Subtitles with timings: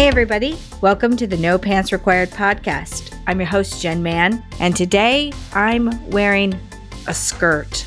[0.00, 0.56] Hey, everybody.
[0.80, 3.14] Welcome to the No Pants Required podcast.
[3.26, 6.58] I'm your host, Jen Mann, and today I'm wearing
[7.06, 7.84] a skirt.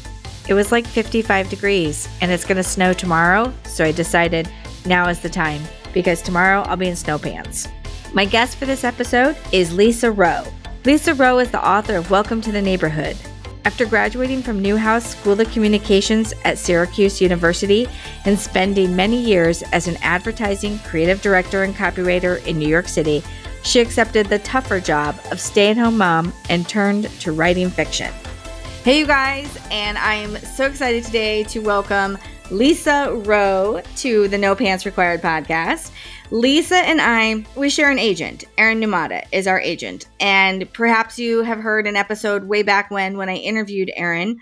[0.48, 4.48] It was like 55 degrees, and it's going to snow tomorrow, so I decided
[4.86, 7.68] now is the time because tomorrow I'll be in snow pants.
[8.14, 10.46] My guest for this episode is Lisa Rowe.
[10.86, 13.18] Lisa Rowe is the author of Welcome to the Neighborhood,
[13.66, 17.88] after graduating from Newhouse School of Communications at Syracuse University
[18.26, 23.24] and spending many years as an advertising creative director and copywriter in New York City,
[23.64, 28.12] she accepted the tougher job of stay at home mom and turned to writing fiction.
[28.84, 32.18] Hey, you guys, and I am so excited today to welcome
[32.52, 35.92] Lisa Rowe to the No Pants Required podcast.
[36.34, 38.46] Lisa and I, we share an agent.
[38.58, 40.08] Erin Niumata is our agent.
[40.20, 44.40] And perhaps you have heard an episode way back when when I interviewed Erin.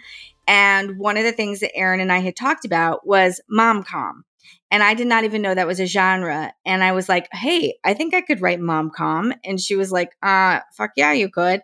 [0.48, 4.24] And one of the things that Erin and I had talked about was mom com.
[4.72, 6.54] And I did not even know that was a genre.
[6.66, 9.34] And I was like, hey, I think I could write mom com.
[9.44, 11.60] And she was like, uh, fuck yeah, you could.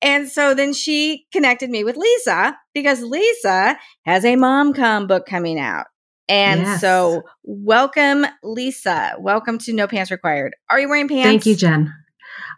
[0.00, 5.26] And so then she connected me with Lisa because Lisa has a mom com book
[5.26, 5.86] coming out.
[6.32, 6.80] And yes.
[6.80, 9.16] so, welcome, Lisa.
[9.18, 10.56] Welcome to No Pants Required.
[10.70, 11.26] Are you wearing pants?
[11.26, 11.92] Thank you, Jen.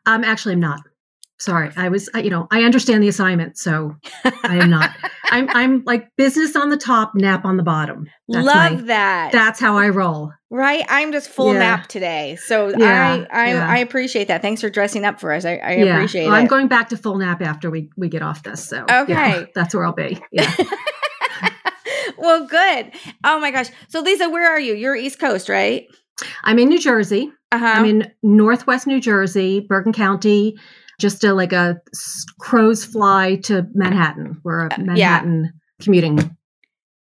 [0.07, 0.79] Um, actually, I'm not.
[1.41, 2.09] Sorry, I was.
[2.15, 4.91] You know, I understand the assignment, so I am not.
[5.25, 5.49] I'm.
[5.51, 8.07] I'm like business on the top, nap on the bottom.
[8.29, 9.33] That's Love my, that.
[9.33, 10.31] That's how I roll.
[10.51, 10.85] Right.
[10.89, 11.59] I'm just full yeah.
[11.59, 13.69] nap today, so yeah, I I, yeah.
[13.69, 14.41] I, appreciate that.
[14.41, 15.45] Thanks for dressing up for us.
[15.45, 16.39] I, I appreciate well, it.
[16.39, 18.69] I'm going back to full nap after we we get off this.
[18.69, 20.23] So okay, that's where I'll be.
[20.31, 20.55] Yeah.
[22.25, 22.93] well, good.
[23.25, 23.69] Oh my gosh.
[23.89, 24.75] So, Lisa, where are you?
[24.75, 25.87] You're East Coast, right?
[26.45, 27.31] I'm in New Jersey.
[27.53, 27.67] Uh-huh.
[27.67, 30.57] I'm in Northwest New Jersey, Bergen County,
[31.01, 31.81] just a, like a
[32.41, 34.41] crow's fly to Manhattan.
[34.43, 35.85] We're a uh, Manhattan yeah.
[35.85, 36.37] commuting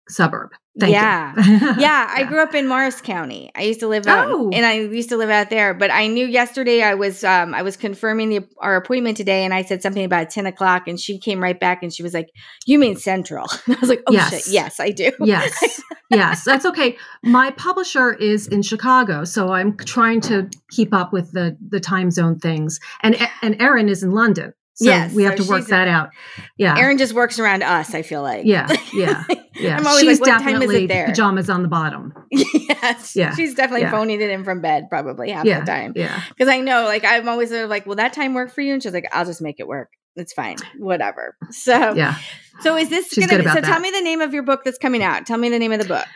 [0.09, 0.51] suburb.
[0.81, 1.35] Thank yeah.
[1.37, 1.75] yeah.
[1.79, 2.11] yeah.
[2.11, 3.51] I grew up in Morris County.
[3.55, 4.51] I used to live out oh.
[4.53, 5.75] and I used to live out there.
[5.75, 9.53] But I knew yesterday I was um I was confirming the our appointment today and
[9.53, 12.31] I said something about 10 o'clock and she came right back and she was like,
[12.67, 13.47] You mean central?
[13.67, 14.47] And I was like, Oh yes.
[14.47, 15.13] shit, yes, I do.
[15.21, 15.83] Yes.
[16.11, 16.45] yes.
[16.45, 16.97] That's okay.
[17.23, 22.11] My publisher is in Chicago, so I'm trying to keep up with the the time
[22.11, 22.81] zone things.
[23.03, 24.55] And and Erin is in London.
[24.81, 26.09] So yes, we have so to work that out.
[26.57, 26.75] Yeah.
[26.79, 28.47] Erin just works around us, I feel like.
[28.47, 28.67] Yeah.
[28.95, 29.25] Yeah.
[29.53, 29.77] Yeah.
[29.77, 31.07] I'm always she's like, what definitely time is it there?
[31.07, 32.15] pajamas on the bottom.
[32.31, 33.15] yes.
[33.15, 33.35] Yeah.
[33.35, 33.91] She's definitely yeah.
[33.91, 35.61] phoning it in from bed probably half yeah.
[35.61, 35.93] the time.
[35.95, 36.23] Yeah.
[36.31, 38.73] Because I know, like, I'm always sort of like, will that time work for you?
[38.73, 39.91] And she's like, I'll just make it work.
[40.17, 40.57] It's fine.
[40.79, 41.37] Whatever.
[41.51, 42.17] So, yeah.
[42.61, 43.65] So is this she's gonna, so that.
[43.65, 45.27] tell me the name of your book that's coming out.
[45.27, 46.07] Tell me the name of the book.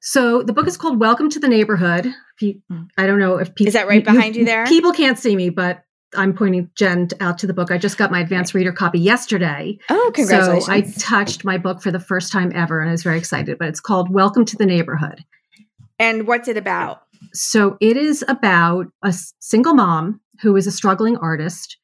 [0.00, 2.14] So the book is called Welcome to the Neighborhood.
[2.40, 2.84] You, hmm.
[2.96, 4.64] I don't know if people is that right behind you, you there.
[4.64, 5.82] People can't see me, but
[6.16, 7.70] I'm pointing Jen out to the book.
[7.70, 9.78] I just got my advanced reader copy yesterday.
[9.88, 10.66] Oh, congratulations.
[10.66, 13.58] So I touched my book for the first time ever and I was very excited,
[13.58, 15.24] but it's called Welcome to the Neighborhood.
[15.98, 17.02] And what's it about?
[17.32, 21.76] So it is about a single mom who is a struggling artist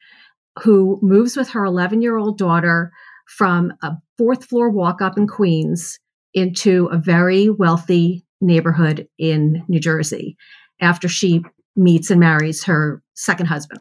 [0.63, 2.93] who moves with her 11 year old daughter
[3.27, 5.99] from a fourth floor walk up in Queens
[6.35, 10.37] into a very wealthy neighborhood in New Jersey
[10.81, 11.43] after she
[11.77, 13.81] meets and marries her second husband.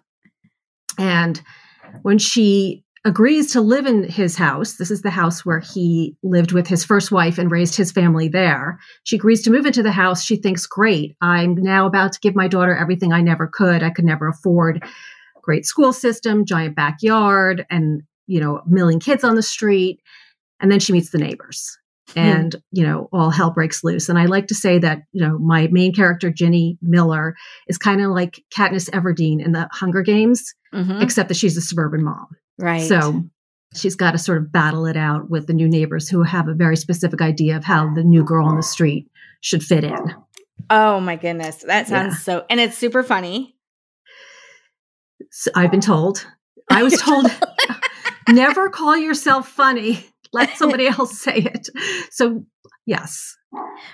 [0.97, 1.41] And
[2.03, 6.52] when she agrees to live in his house, this is the house where he lived
[6.52, 8.79] with his first wife and raised his family there.
[9.03, 10.24] She agrees to move into the house.
[10.24, 13.81] She thinks, great, I'm now about to give my daughter everything I never could.
[13.81, 14.84] I could never afford.
[15.41, 20.00] Great school system, giant backyard, and you know, a million kids on the street.
[20.59, 21.78] And then she meets the neighbors.
[22.13, 22.19] Hmm.
[22.19, 24.09] and you know all hell breaks loose.
[24.09, 27.35] And i like to say that you know my main character ginny miller
[27.67, 31.01] is kind of like katniss everdeen in the hunger games mm-hmm.
[31.01, 32.27] except that she's a suburban mom.
[32.57, 32.81] Right.
[32.81, 33.23] So
[33.75, 36.53] she's got to sort of battle it out with the new neighbors who have a
[36.53, 39.09] very specific idea of how the new girl on the street
[39.41, 40.16] should fit in.
[40.69, 41.57] Oh my goodness.
[41.57, 42.19] That sounds yeah.
[42.19, 43.55] so and it's super funny.
[45.31, 46.25] So i've been told.
[46.69, 47.25] I was told.
[48.29, 51.69] never call yourself funny let somebody else say it.
[52.11, 52.45] So
[52.85, 53.35] yes.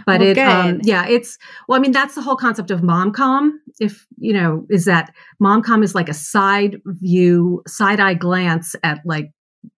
[0.05, 1.37] But well, it um, yeah, it's
[1.67, 3.51] well, I mean, that's the whole concept of momcom.
[3.79, 8.99] If you know, is that momcom is like a side view, side eye glance at
[9.03, 9.31] like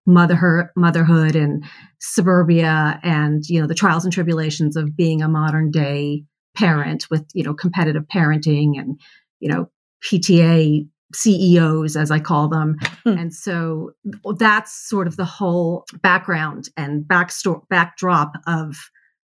[0.06, 1.64] motherhood motherhood and
[2.00, 6.24] suburbia and you know the trials and tribulations of being a modern day
[6.56, 9.00] parent with you know competitive parenting and
[9.40, 9.70] you know
[10.04, 12.78] PTA CEOs, as I call them.
[13.04, 13.18] Hmm.
[13.18, 13.92] And so
[14.38, 18.76] that's sort of the whole background and backstory, backdrop of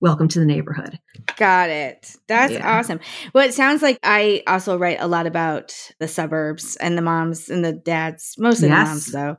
[0.02, 0.98] Welcome to the Neighborhood.
[1.36, 2.16] Got it.
[2.30, 2.80] That's yeah.
[2.80, 3.02] awesome.
[3.34, 7.50] Well, it sounds like I also write a lot about the suburbs and the moms
[7.50, 8.78] and the dads, mostly yes.
[8.78, 9.38] the moms, though.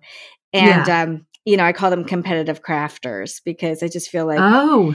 [0.52, 1.02] And, yeah.
[1.02, 4.94] um, you know, I call them competitive crafters because I just feel like, oh,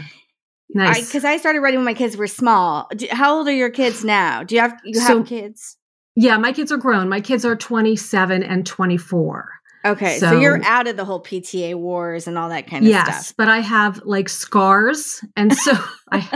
[0.69, 1.07] nice.
[1.07, 2.87] Because I, I, started writing when my kids were small.
[2.95, 4.43] Do, how old are your kids now?
[4.43, 5.77] Do you have you have so, kids?
[6.15, 7.09] Yeah, my kids are grown.
[7.09, 9.49] My kids are 27 and 24.
[9.85, 12.89] Okay, so, so, you're out of the whole PTA wars and all that kind of
[12.89, 13.15] yes, stuff.
[13.15, 15.73] Yes, but I have like scars, and so
[16.11, 16.27] I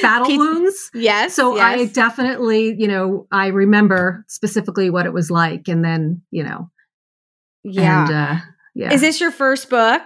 [0.00, 0.90] battle P- wounds.
[0.94, 1.34] Yes.
[1.34, 1.64] So yes.
[1.64, 6.70] I definitely, you know, I remember specifically what it was like, and then you know,
[7.64, 8.36] yeah, and, uh,
[8.76, 8.92] yeah.
[8.92, 10.02] Is this your first book?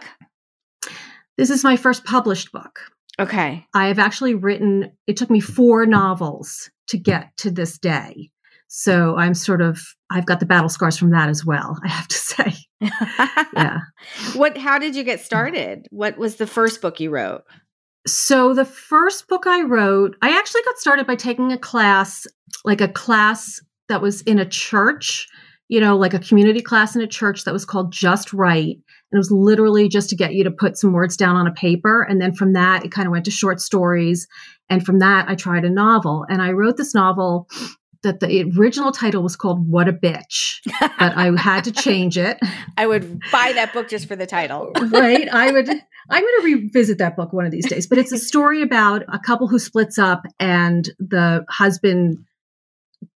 [1.37, 2.81] This is my first published book.
[3.19, 3.67] Okay.
[3.75, 4.93] I have actually written.
[5.07, 8.31] It took me four novels to get to this day.
[8.69, 9.81] So I'm sort of
[10.11, 12.55] I've got the battle scars from that as well, I have to say.
[12.81, 13.79] yeah.
[14.35, 15.87] What how did you get started?
[15.91, 17.43] What was the first book you wrote?
[18.07, 22.27] So the first book I wrote, I actually got started by taking a class,
[22.65, 25.27] like a class that was in a church,
[25.69, 28.77] you know, like a community class in a church that was called Just Right.
[29.11, 31.53] And it was literally just to get you to put some words down on a
[31.53, 32.03] paper.
[32.03, 34.29] And then from that, it kind of went to short stories.
[34.69, 36.25] And from that, I tried a novel.
[36.29, 37.49] And I wrote this novel
[38.07, 42.39] that the original title was called What a Bitch, but I had to change it.
[42.77, 44.73] I would buy that book just for the title.
[44.91, 45.29] right?
[45.29, 45.69] I would
[46.09, 49.03] I'm going to revisit that book one of these days, but it's a story about
[49.09, 52.19] a couple who splits up and the husband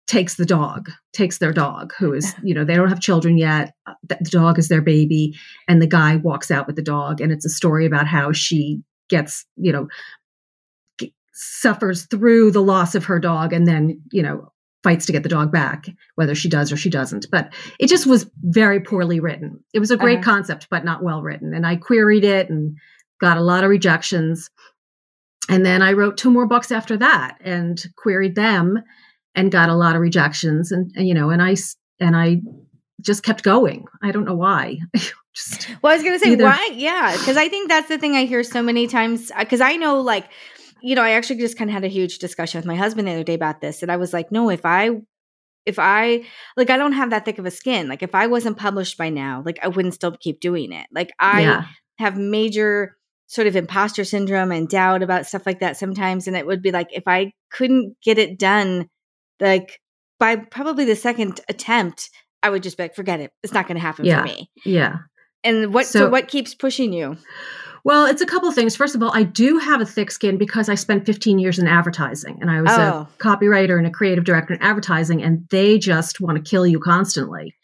[0.06, 3.74] takes the dog, takes their dog who is, you know, they don't have children yet.
[4.08, 5.36] The dog is their baby
[5.68, 8.82] and the guy walks out with the dog and it's a story about how she
[9.08, 9.88] gets, you know,
[11.32, 15.28] suffers through the loss of her dog and then, you know, fights to get the
[15.28, 17.26] dog back, whether she does or she doesn't.
[17.30, 19.62] But it just was very poorly written.
[19.74, 20.32] It was a great uh-huh.
[20.32, 21.54] concept, but not well written.
[21.54, 22.76] And I queried it and
[23.20, 24.50] got a lot of rejections.
[25.48, 28.82] And then I wrote two more books after that and queried them
[29.34, 30.72] and got a lot of rejections.
[30.72, 31.56] And, and you know, and I
[31.98, 32.40] and I
[33.00, 33.86] just kept going.
[34.02, 34.78] I don't know why.
[35.34, 36.44] just well, I was going to say either.
[36.44, 36.70] why?
[36.74, 39.30] Yeah, because I think that's the thing I hear so many times.
[39.38, 40.26] Because I know, like
[40.82, 43.12] you know, I actually just kind of had a huge discussion with my husband the
[43.12, 43.82] other day about this.
[43.82, 44.90] And I was like, no, if I,
[45.66, 46.24] if I,
[46.56, 47.88] like, I don't have that thick of a skin.
[47.88, 50.86] Like, if I wasn't published by now, like, I wouldn't still keep doing it.
[50.92, 51.64] Like, I yeah.
[51.98, 52.96] have major
[53.26, 56.26] sort of imposter syndrome and doubt about stuff like that sometimes.
[56.26, 58.88] And it would be like, if I couldn't get it done,
[59.38, 59.80] like,
[60.18, 62.10] by probably the second attempt,
[62.42, 63.30] I would just be like, forget it.
[63.42, 64.20] It's not going to happen yeah.
[64.20, 64.50] for me.
[64.64, 64.96] Yeah.
[65.44, 67.16] And what, so, so what keeps pushing you?
[67.84, 68.76] Well, it's a couple things.
[68.76, 71.66] First of all, I do have a thick skin because I spent 15 years in
[71.66, 73.08] advertising and I was oh.
[73.08, 76.78] a copywriter and a creative director in advertising, and they just want to kill you
[76.78, 77.54] constantly.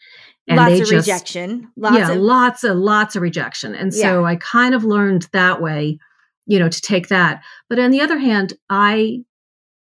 [0.47, 1.69] And lots of just, rejection.
[1.75, 3.75] Lots yeah, of- lots of lots of rejection.
[3.75, 4.27] And so yeah.
[4.27, 5.99] I kind of learned that way,
[6.45, 7.43] you know, to take that.
[7.69, 9.23] But on the other hand, I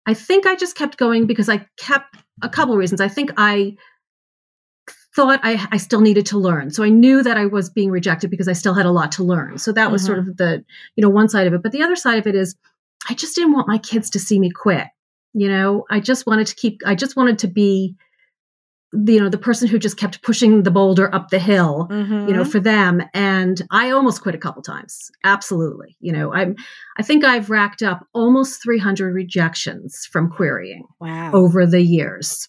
[0.06, 3.00] I think I just kept going because I kept a couple of reasons.
[3.00, 3.76] I think I
[5.14, 6.70] thought I, I still needed to learn.
[6.70, 9.24] So I knew that I was being rejected because I still had a lot to
[9.24, 9.58] learn.
[9.58, 10.06] So that was mm-hmm.
[10.06, 10.64] sort of the,
[10.96, 11.62] you know, one side of it.
[11.62, 12.56] But the other side of it is
[13.08, 14.86] I just didn't want my kids to see me quit.
[15.34, 17.94] You know, I just wanted to keep, I just wanted to be,
[18.92, 22.28] you know, the person who just kept pushing the boulder up the hill, mm-hmm.
[22.28, 22.50] you know, mm-hmm.
[22.50, 23.02] for them.
[23.14, 25.10] And I almost quit a couple times.
[25.24, 25.96] Absolutely.
[26.00, 26.56] You know, I'm,
[26.98, 31.32] I think I've racked up almost 300 rejections from querying wow.
[31.32, 32.48] over the years.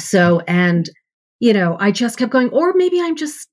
[0.00, 0.90] So, and
[1.44, 3.48] you know, I just kept going, or maybe I'm just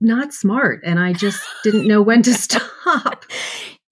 [0.00, 3.26] not smart and I just didn't know when to stop.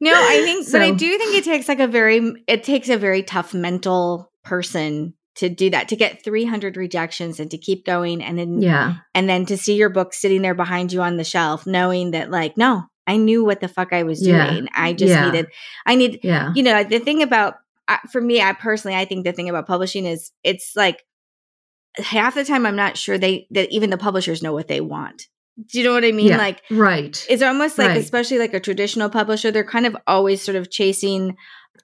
[0.00, 2.88] No, I think, so, but I do think it takes like a very, it takes
[2.88, 7.84] a very tough mental person to do that to get 300 rejections and to keep
[7.86, 11.16] going and then yeah and then to see your book sitting there behind you on
[11.16, 14.70] the shelf knowing that like no i knew what the fuck i was doing yeah.
[14.74, 15.24] i just yeah.
[15.24, 15.46] needed
[15.86, 17.54] i need yeah you know the thing about
[17.88, 21.02] uh, for me i personally i think the thing about publishing is it's like
[21.96, 25.26] half the time I'm not sure they that even the publishers know what they want.
[25.70, 26.28] Do you know what I mean?
[26.28, 27.26] Yeah, like right.
[27.28, 27.98] It's almost like right.
[27.98, 31.36] especially like a traditional publisher, they're kind of always sort of chasing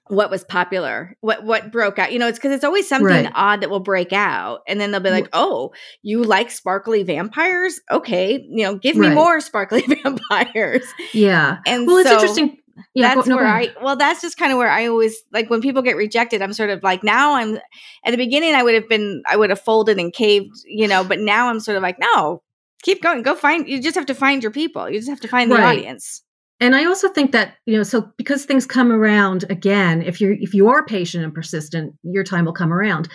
[0.07, 2.11] what was popular, what what broke out.
[2.11, 3.31] You know, it's because it's always something right.
[3.35, 7.79] odd that will break out, and then they'll be like, "Oh, you like sparkly vampires?
[7.91, 9.15] Okay, you know, give me right.
[9.15, 12.57] more sparkly vampires." Yeah, and well, so, it's interesting
[12.93, 15.49] yeah, that's go, no, where I well, that's just kind of where I always like
[15.49, 16.41] when people get rejected.
[16.41, 17.57] I'm sort of like now I'm
[18.05, 21.03] at the beginning I would have been I would have folded and caved, you know,
[21.03, 22.41] but now I'm sort of like no,
[22.83, 23.67] keep going, go find.
[23.67, 24.89] You just have to find your people.
[24.89, 25.77] You just have to find the right.
[25.77, 26.23] audience.
[26.59, 30.33] And I also think that you know, so because things come around again, if you're
[30.33, 33.07] if you are patient and persistent, your time will come around.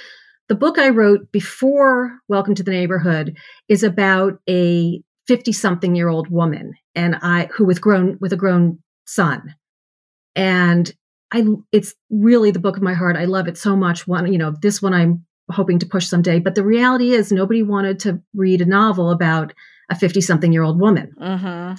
[0.49, 3.37] The book I wrote before Welcome to the Neighborhood
[3.69, 8.37] is about a 50 something year old woman and I who with grown with a
[8.37, 9.55] grown son.
[10.37, 10.93] And
[11.33, 13.17] I it's really the book of my heart.
[13.17, 14.07] I love it so much.
[14.07, 16.39] One, you know, this one I'm hoping to push someday.
[16.39, 19.53] But the reality is nobody wanted to read a novel about
[19.91, 21.13] a 50 something year old woman.
[21.21, 21.75] Mm-hmm.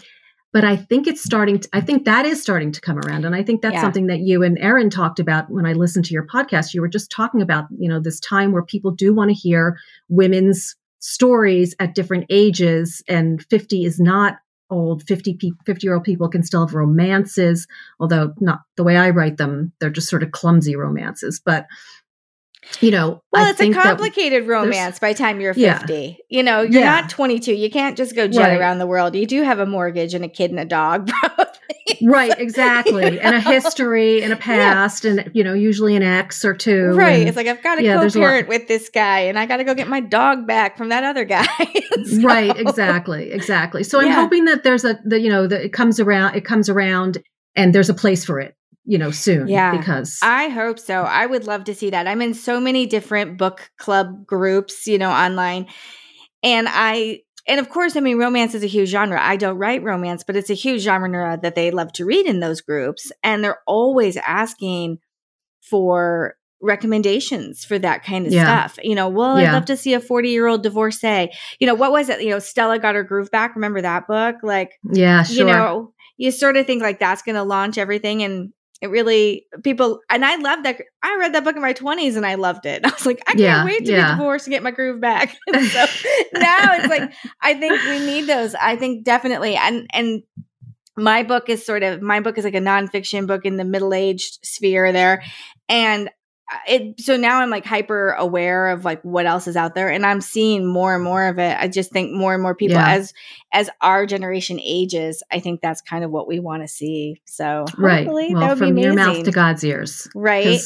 [0.53, 3.25] but I think it's starting to, I think that is starting to come around.
[3.25, 3.82] And I think that's Yeah.
[3.82, 6.74] something that you and Erin talked about when I listened to your podcast.
[6.74, 9.77] You were just talking about, you know, this time where people do want to hear
[10.08, 14.38] women's stories at different ages and 50 is not
[14.69, 17.67] old 50 pe- 50 year old people can still have romances
[18.00, 21.67] although not the way i write them they're just sort of clumsy romances but
[22.81, 25.77] you know Well, I it's a complicated romance by the time you're Yeah.
[25.77, 26.17] 50.
[26.29, 27.01] You know, you're Yeah.
[27.01, 27.53] not 22.
[27.53, 28.60] You can't just go jet Right.
[28.60, 29.15] around the world.
[29.15, 31.12] You do have a mortgage and a kid and a dog.
[32.04, 36.54] right exactly and a history and a past and you know usually an ex or
[36.54, 37.20] two Right.
[37.20, 39.63] and- It's like I've got to yeah, co-parent with this guy, and I got to
[39.63, 41.46] go get my dog back from that other guy.
[42.06, 45.72] So- right exactly exactly so i'm hoping that there's a that you know that it
[45.72, 47.20] comes around it comes around
[47.56, 49.75] and there's a place for it you know soon Yeah.
[49.77, 51.01] because I hope so.
[51.04, 52.06] I would love to see that.
[52.08, 55.68] I'm in so many different book club groups, you know, online.
[56.44, 59.20] And I and of course, I mean, romance is a huge genre.
[59.22, 62.40] I don't write romance, but it's a huge genre that they love to read in
[62.40, 63.12] those groups.
[63.24, 65.00] And they're always asking
[65.62, 68.44] for recommendations for that kind of Yeah.
[68.68, 68.80] stuff.
[68.84, 71.30] You know, well, I'd love to see a 40 year old divorcee.
[71.60, 72.22] You know, what was it?
[72.22, 73.56] You know, Stella got her groove back.
[73.56, 74.38] Remember that book?
[74.42, 78.24] Like, yeah sure you know, you sort of think like that's going to launch everything.
[78.24, 78.54] And
[78.86, 80.80] it really, people, and I love that.
[81.04, 82.86] I read that book in my 20s and I loved it.
[82.86, 84.01] I was like, I can't Yeah, wait to yeah.
[84.01, 85.36] get divorced and get my groove back.
[85.54, 85.60] So
[86.34, 87.12] now it's like,
[87.42, 88.56] I think we need those.
[88.56, 89.56] I think definitely.
[89.56, 90.24] And, and,
[90.98, 93.94] my book is sort of my book is like a nonfiction book in the middle
[93.94, 95.24] aged sphere there,
[95.68, 96.10] and
[96.52, 99.90] Uh, it so now I'm like hyper aware of like what else is out there,
[99.90, 101.58] and I'm seeing more and more of it.
[101.60, 102.88] I just think more and more people Yeah.
[102.92, 103.14] as
[103.52, 107.20] as our generation ages, I think that's kind of what we want to see.
[107.25, 110.60] So right hopefully that well from your mouth to god's ears right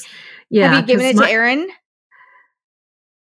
[0.49, 1.69] yeah Have you given it to my- Erin?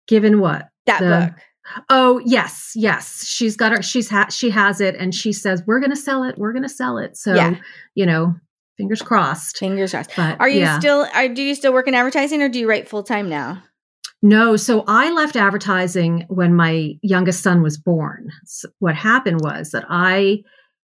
[0.07, 1.43] given what That the- book.
[1.89, 3.25] Oh yes, yes.
[3.25, 3.81] She's got her.
[3.81, 6.37] She's ha- she has it, and she says we're going to sell it.
[6.37, 7.15] We're going to sell it.
[7.15, 7.55] So Yeah.
[7.95, 8.35] you know,
[8.81, 9.57] fingers crossed.
[9.57, 10.11] Fingers crossed.
[10.15, 10.79] But Are you yeah.
[10.79, 11.07] still?
[11.13, 13.63] Are, do you still work in advertising, or do you write full time now?
[14.23, 18.29] No, so I left advertising when my youngest son was born.
[18.43, 20.43] S what happened was that I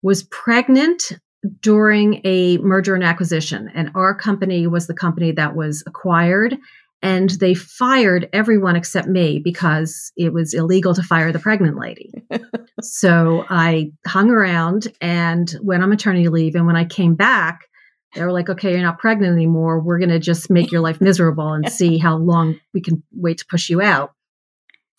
[0.01, 1.13] was pregnant
[1.61, 6.57] during a merger and acquisition, and our company was the company that was acquired.
[7.01, 12.13] And they fired everyone except me because it was illegal to fire the pregnant lady.
[12.81, 16.55] so I hung around and went on maternity leave.
[16.55, 17.67] And when I came back,
[18.15, 19.79] they were like, okay, you're not pregnant anymore.
[19.79, 23.39] We're going to just make your life miserable and see how long we can wait
[23.39, 24.13] to push you out.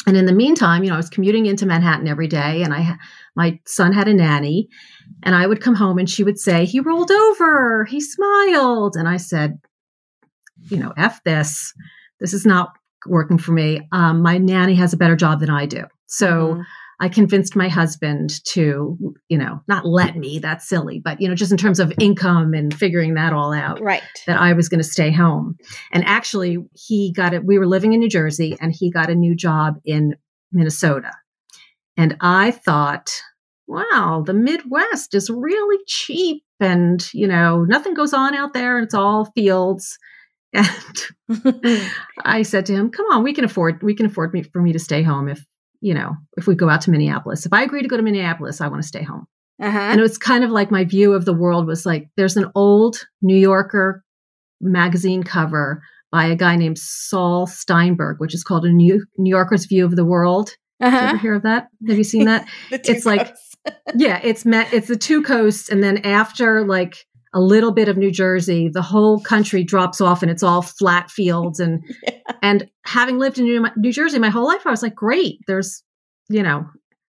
[0.06, 2.97] And in the meantime, you know, I was commuting into Manhattan every day and I
[3.37, 4.68] my son had a nanny
[5.23, 9.09] and I would come home and she would say, "He rolled over, he smiled." And
[9.09, 9.59] I said,
[10.68, 11.73] you know, F this.
[12.21, 12.73] This is not
[13.06, 13.80] working for me.
[13.92, 15.85] Um, my nanny has a better job than I do.
[16.06, 16.64] So Mhm.
[17.01, 18.97] I convinced my husband to,
[19.29, 22.55] you know, not let me, that's silly, but, you know, just in terms of income
[22.55, 24.03] and figuring that all out, right.
[24.27, 25.57] that I was going to stay home.
[25.93, 27.45] And actually, he got it.
[27.45, 30.17] We were living in New Jersey and he got a new job in
[30.53, 31.11] Minnesota.
[31.97, 33.13] And I thought,
[33.67, 38.85] wow, the Midwest is really cheap and, you know, nothing goes on out there and
[38.85, 39.99] it's all fields.
[41.29, 41.81] And
[42.25, 44.73] I said to him, "Come on, we can afford we can afford me for me
[44.73, 45.45] to stay home if
[45.88, 47.45] you know if we go out to Minneapolis.
[47.47, 49.26] If I agree to go to Minneapolis, I want to stay home."
[49.62, 49.79] uh-huh.
[49.91, 52.50] And it was kind of like my view of the world was like there's an
[52.55, 54.03] old New Yorker
[54.61, 59.67] magazine cover by a guy named Saul Steinberg, which is called a New New Yorker's
[59.67, 60.47] View of the World.
[60.81, 61.07] Did you Uh-huh.
[61.09, 61.69] ever hear of that?
[61.88, 62.49] Have you seen that?
[62.71, 63.35] It's like-
[63.95, 66.95] yeah, it's met it's the two coasts, and then after like
[67.35, 71.11] a little bit of New Jersey, the whole country drops off and it's all flat
[71.11, 71.61] fields.
[71.61, 71.83] And
[72.43, 75.41] and having lived in New, New Jersey my whole life, I was like, great.
[75.47, 75.83] There's,
[76.29, 76.67] you know,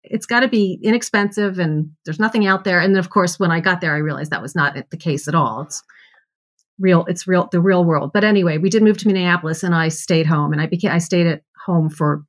[0.03, 2.79] it's got to be inexpensive and there's nothing out there.
[2.79, 5.27] And then of course, when I got there, I realized that was not the case
[5.27, 5.61] at all.
[5.61, 5.81] It's
[6.79, 7.05] real.
[7.07, 7.47] It's real.
[7.51, 8.11] The real world.
[8.13, 10.97] But anyway, we did move to Minneapolis, and I stayed home, and I became I
[10.99, 12.23] stayed at home for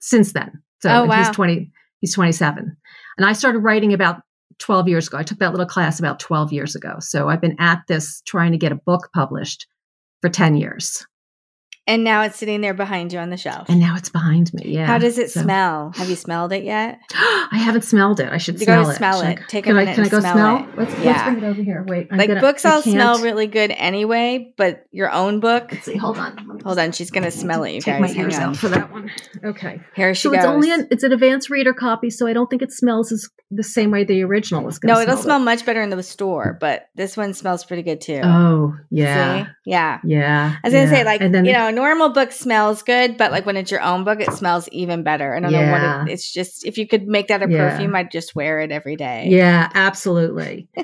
[0.00, 0.62] since then.
[0.82, 1.18] So Oh, wow.
[1.18, 1.72] he's twenty.
[2.00, 2.76] He's twenty seven,
[3.18, 4.20] and I started writing about
[4.58, 5.18] 12 years ago.
[5.18, 6.96] I took that little class about 12 years ago.
[7.00, 9.66] So I've been at this trying to get a book published
[10.20, 11.06] for 10 years.
[11.86, 13.68] And now it's sitting there behind you on the shelf.
[13.68, 14.62] And now it's behind me.
[14.66, 14.86] Yeah.
[14.86, 15.92] How does it So- smell?
[15.96, 16.98] Have you smelled it yet?
[17.14, 18.28] I haven't smelled it.
[18.32, 18.96] I should You smell gotta it.
[18.96, 19.38] smell it.
[19.48, 20.56] Take a can I, minute can I go smell smell?
[20.56, 20.78] it.
[20.78, 21.84] Let's, let's bring it over here.
[21.86, 22.08] Wait.
[22.10, 25.68] I'm like gonna- books all smell really good anyway, but your own book.
[25.72, 25.96] Let's see.
[25.96, 26.60] Hold on.
[26.64, 27.72] Hold on, she's gonna smell it.
[27.72, 29.10] You Take guys, my ears out for that one.
[29.44, 29.80] Okay.
[29.94, 30.38] Here she So goes.
[30.38, 33.28] it's only an it's an advanced reader copy, so I don't think it smells as
[33.52, 34.98] the same way the original was going to.
[34.98, 38.00] No, it'll smell but- much better in the store, but this one smells pretty good
[38.00, 38.20] too.
[38.24, 39.44] Oh, yeah.
[39.44, 39.50] See?
[39.66, 40.00] Yeah.
[40.04, 40.56] Yeah.
[40.64, 40.90] I was gonna yeah.
[40.90, 43.82] say, like, and then you know, normal book smells good, but like when it's your
[43.82, 45.34] own book, it smells even better.
[45.36, 46.64] I don't know what it, it's just.
[46.66, 47.70] If you could make that a Yeah.
[47.70, 49.26] perfume, I'd just wear it every day.
[49.28, 50.68] Yeah, absolutely.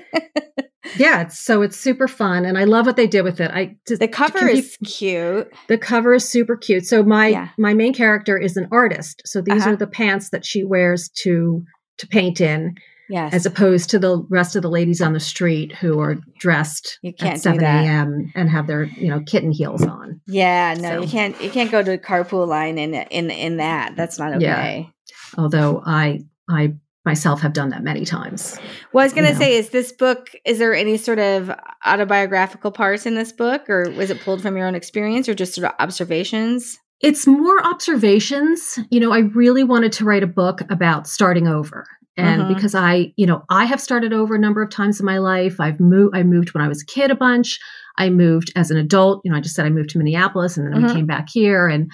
[0.96, 3.50] yeah, it's, so it's super fun, and I love what they did with it.
[3.50, 5.52] I just, The cover is peop- cute.
[5.68, 6.84] the cover is super cute.
[6.87, 7.49] So my Yeah.
[7.58, 9.22] my main character is an artist.
[9.25, 9.70] So these Uh-huh.
[9.72, 11.64] are the pants that she wears to
[11.99, 12.75] to paint in,
[13.12, 13.35] Yes.
[13.35, 17.12] as opposed to the rest of the ladies on the street who are dressed You
[17.12, 17.85] can't at seven that.
[17.85, 18.33] a.m.
[18.35, 20.21] and have their you know kitten heels on.
[20.26, 21.40] yeah, no, So- you can't.
[21.42, 23.95] You can't go to a carpool line in in in that.
[23.97, 24.54] That's not Yeah.
[24.59, 24.90] okay.
[25.37, 28.57] Although I I myself have done that many times.
[28.92, 30.31] Well, I was going to say, is this book?
[30.45, 31.50] Is there any sort of
[31.85, 35.54] autobiographical parts in this book, or was it pulled from your own experience, or just
[35.54, 36.78] sort of observations?
[37.00, 38.78] It's more observations.
[38.90, 41.85] You know, I really wanted to write a book about starting over.
[42.16, 42.49] And Mhm.
[42.54, 45.59] because I, you know, I have started over a number of times in my life.
[45.61, 47.59] I've moved I moved when I was a kid a bunch.
[47.99, 49.23] I moved as an adult.
[49.25, 50.87] You know, I just said I moved to Minneapolis and then Mhm.
[50.88, 51.90] we came back here and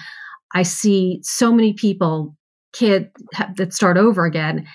[0.55, 2.35] I see so many people
[2.73, 4.65] kid ha- that start over again.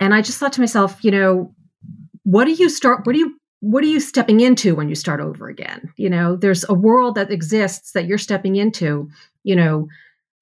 [0.00, 1.54] And I just thought to myself, you know,
[2.24, 5.20] what do you start what do you what are you stepping into when you start
[5.20, 5.92] over again?
[5.96, 9.08] You know, there's a world that exists that you're stepping into,
[9.44, 9.86] you know,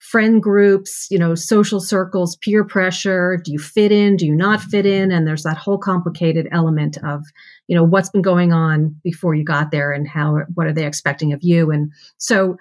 [0.00, 4.60] friend groups, you know, social circles, peer pressure, do you fit in, do you not
[4.60, 5.12] fit in?
[5.12, 7.22] And there's that whole complicated element of,
[7.68, 10.86] you know, what's been going on before you got there and how what are they
[10.86, 11.70] expecting of you?
[11.70, 12.56] And so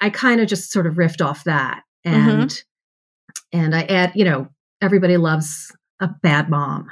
[0.00, 1.82] I kind of just sort of riffed off that.
[2.06, 2.30] Mm-hmm.
[2.30, 2.62] And
[3.52, 4.48] and I add, you know,
[4.80, 6.86] everybody loves a bad mom.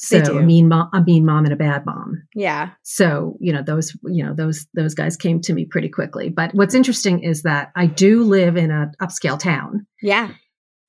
[0.00, 2.22] So a mean mom, a mean mom and a bad mom.
[2.34, 2.70] Yeah.
[2.84, 6.28] So, you know, those, you know, those those guys came to me pretty quickly.
[6.28, 9.86] But what's interesting is that I do live in an upscale town.
[10.00, 10.30] Yeah.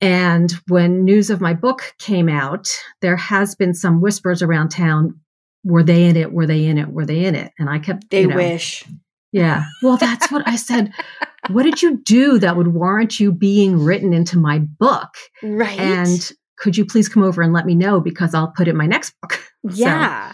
[0.00, 2.68] And when news of my book came out,
[3.02, 5.18] there has been some whispers around town.
[5.64, 6.32] Were they in it?
[6.32, 6.88] Were they in it?
[6.88, 7.52] Were they in it?
[7.58, 8.84] And I kept They you know, wish.
[9.32, 9.64] Yeah.
[9.82, 10.92] Well, that's what I said.
[11.48, 15.08] What did you do that would warrant you being written into my book?
[15.42, 15.80] Right.
[15.80, 18.76] And could you please come over and let me know because I'll put it in
[18.76, 19.40] my next book.
[19.70, 20.32] So, Yeah.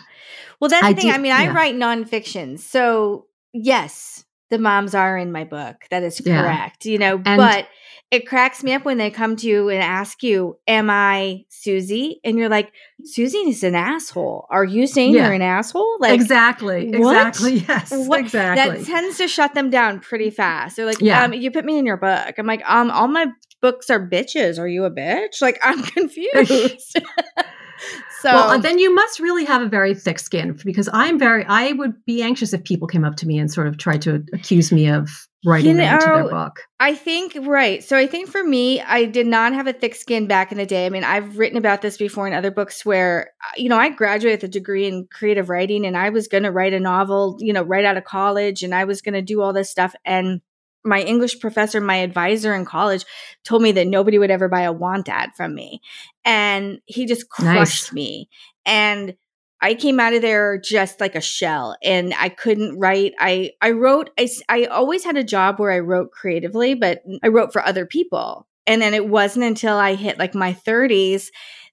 [0.61, 1.11] well, that's I the thing.
[1.11, 1.53] do- I mean, I yeah.
[1.55, 2.59] write nonfiction.
[2.61, 5.77] So, yes, the moms are in my book.
[5.91, 6.43] That is Yeah.
[6.43, 6.85] correct.
[6.87, 7.67] You know, And- but
[8.13, 12.21] it cracks me up when they come to you and ask you, Am I Susie?
[12.25, 12.71] And you're like,
[13.03, 14.47] Susie is an asshole.
[14.49, 15.25] Are you saying Yeah.
[15.25, 15.97] you're an asshole?
[15.99, 16.89] Like, exactly.
[16.97, 17.27] what?
[17.27, 17.55] Exactly.
[17.69, 17.93] Yes.
[18.07, 18.21] What?
[18.21, 18.79] Exactly.
[18.79, 20.77] That tends to shut them down pretty fast.
[20.77, 21.25] They're like, Yeah.
[21.25, 22.35] um, you put me in your book.
[22.39, 23.27] I'm like, um, all my
[23.61, 24.59] books are bitches.
[24.59, 25.41] Are you a bitch?
[25.41, 26.99] Like, I'm confused.
[28.21, 31.45] so well, uh, then you must really have a very thick skin because I'm very,
[31.47, 34.25] I would be anxious if people came up to me and sort of tried to
[34.33, 35.11] accuse me of
[35.45, 36.61] writing You them into their book.
[36.81, 37.83] I think right.
[37.83, 40.67] So I think for me, I did not have a thick skin back in the
[40.67, 40.87] day.
[40.87, 43.91] I mean, I've written about this before in other books where, uh, you know, I
[43.91, 47.37] graduated with a degree in creative writing and I was going to write a novel,
[47.39, 49.95] you know, right out of college and I was going to do all this stuff.
[50.05, 50.41] And
[50.87, 53.05] my English professor, my advisor in college,
[53.45, 55.81] told me that nobody would ever buy a want ad from me.
[56.25, 57.93] And he just crushed Nice.
[57.93, 58.29] me.
[58.65, 59.15] And
[59.61, 63.15] I came out of there just like a shell and I couldn't write.
[63.19, 67.29] I I wrote I, I always had a job where I wrote creatively, but I
[67.29, 68.47] wrote for other people.
[68.67, 71.29] And then it wasn't until I hit like my 30s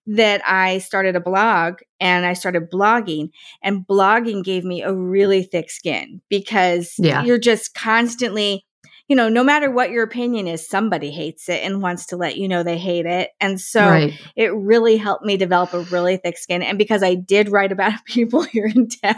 [0.05, 3.29] that I started a blog and I started blogging
[3.61, 7.23] and blogging gave me a really thick skin because Yeah.
[7.23, 8.65] you're just constantly
[9.07, 12.37] you know, no matter what your opinion is, somebody hates it and wants to let
[12.37, 13.31] you know they hate it.
[13.41, 14.13] And so right.
[14.35, 16.63] it really helped me develop a really thick skin.
[16.63, 19.15] And because I did write about people here in town,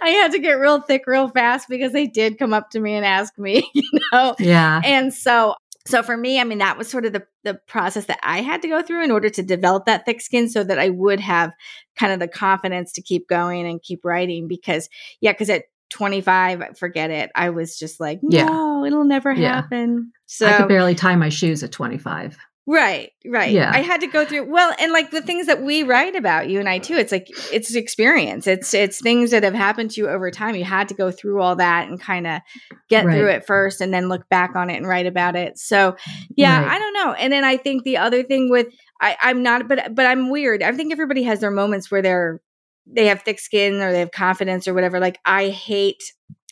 [0.00, 2.94] I had to get real thick real fast because they did come up to me
[2.94, 4.34] and ask me, you know.
[4.38, 4.80] Yeah.
[4.84, 8.20] And so so for me, I mean, that was sort of the the process that
[8.22, 10.90] I had to go through in order to develop that thick skin so that I
[10.90, 11.52] would have
[11.96, 14.88] kind of the confidence to keep going and keep writing because
[15.20, 17.30] yeah, because at 25, forget it.
[17.34, 18.36] I was just like, no,
[18.82, 18.86] Yeah.
[18.86, 19.54] it'll never Yeah.
[19.56, 20.12] happen.
[20.26, 22.36] So I could barely tie my shoes at 25.
[22.64, 23.50] Right, right.
[23.50, 23.72] Yeah.
[23.74, 26.60] I had to go through well, and like the things that we write about, you
[26.60, 26.94] and I too.
[26.94, 28.46] It's like it's experience.
[28.46, 30.54] It's it's things that have happened to you over time.
[30.54, 32.40] You had to go through all that and kind of
[32.88, 33.16] get Right.
[33.18, 35.58] through it first, and then look back on it and write about it.
[35.58, 35.96] So,
[36.36, 36.70] yeah, Right.
[36.76, 37.12] I don't know.
[37.14, 38.68] And then I think the other thing with
[39.00, 40.62] I, I'm not, but but I'm weird.
[40.62, 42.40] I think everybody has their moments where they're
[42.86, 45.00] they have thick skin or they have confidence or whatever.
[45.00, 46.02] Like I hate.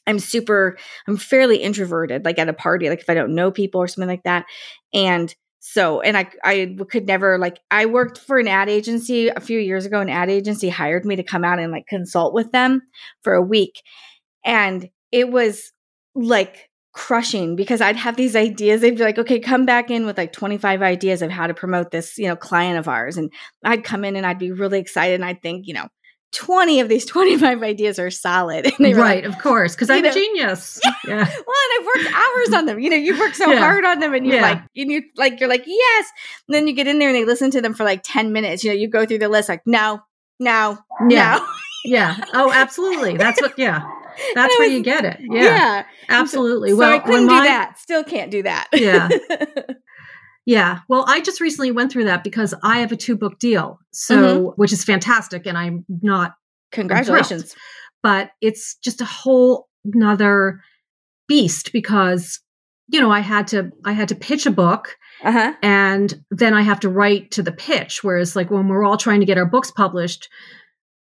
[0.07, 0.79] I'm super.
[1.07, 2.25] I'm fairly introverted.
[2.25, 4.47] Like at a party, like if I don't know people or something like that,
[4.95, 9.40] and so and i i could never like i worked for an ad agency a
[9.40, 12.51] few years ago an ad agency hired me to come out and like consult with
[12.51, 12.81] them
[13.23, 13.83] for a week
[14.45, 15.73] and it was
[16.14, 18.81] like crushing because I'd have these ideas.
[18.81, 21.90] They'd be like, okay, come back in with like 25 ideas of how to promote
[21.90, 23.16] this, you know, client of ours.
[23.16, 23.33] And
[23.64, 25.14] I'd come in and I'd be really excited.
[25.14, 25.88] And I'd think, you know,
[26.33, 28.66] 20 of these 25 ideas are solid.
[28.81, 30.81] right, like, of course, because I'm know, a genius.
[31.07, 31.16] Yeah.
[31.16, 31.25] yeah.
[31.25, 32.79] Well, and I've worked hours on them.
[32.79, 33.59] You know, you work so yeah.
[33.59, 34.43] hard on them and you're yeah.
[34.43, 36.07] like, and you like, you're like, yes.
[36.47, 38.62] And then you get in there and they listen to them for like 10 minutes.
[38.62, 40.03] You know, you go through the list like, no,
[40.38, 41.47] no, no.
[41.85, 42.23] yeah.
[42.35, 43.16] Oh, absolutely.
[43.16, 43.90] That's what, yeah.
[44.35, 45.21] That's where was, you get it.
[45.21, 45.43] Yeah.
[45.43, 45.85] yeah.
[46.11, 46.71] Absolutely.
[46.71, 47.79] So, well, so I couldn't do my, that.
[47.79, 48.69] Still can't do that.
[48.75, 49.09] yeah.
[50.46, 50.81] Yeah.
[50.88, 53.79] Well, I just recently went through that because I have a two book deal.
[53.92, 54.46] So, mm-hmm.
[54.57, 55.46] which is fantastic.
[55.46, 56.35] And I'm not
[56.72, 57.55] Congratulations.
[58.03, 60.61] But it's just a whole another
[61.29, 62.40] beast because
[62.90, 65.55] you know, I had to I had to pitch a book uh-huh.
[65.62, 68.03] and then I have to write to the pitch.
[68.03, 70.29] Whereas like when we're all trying to get our books published,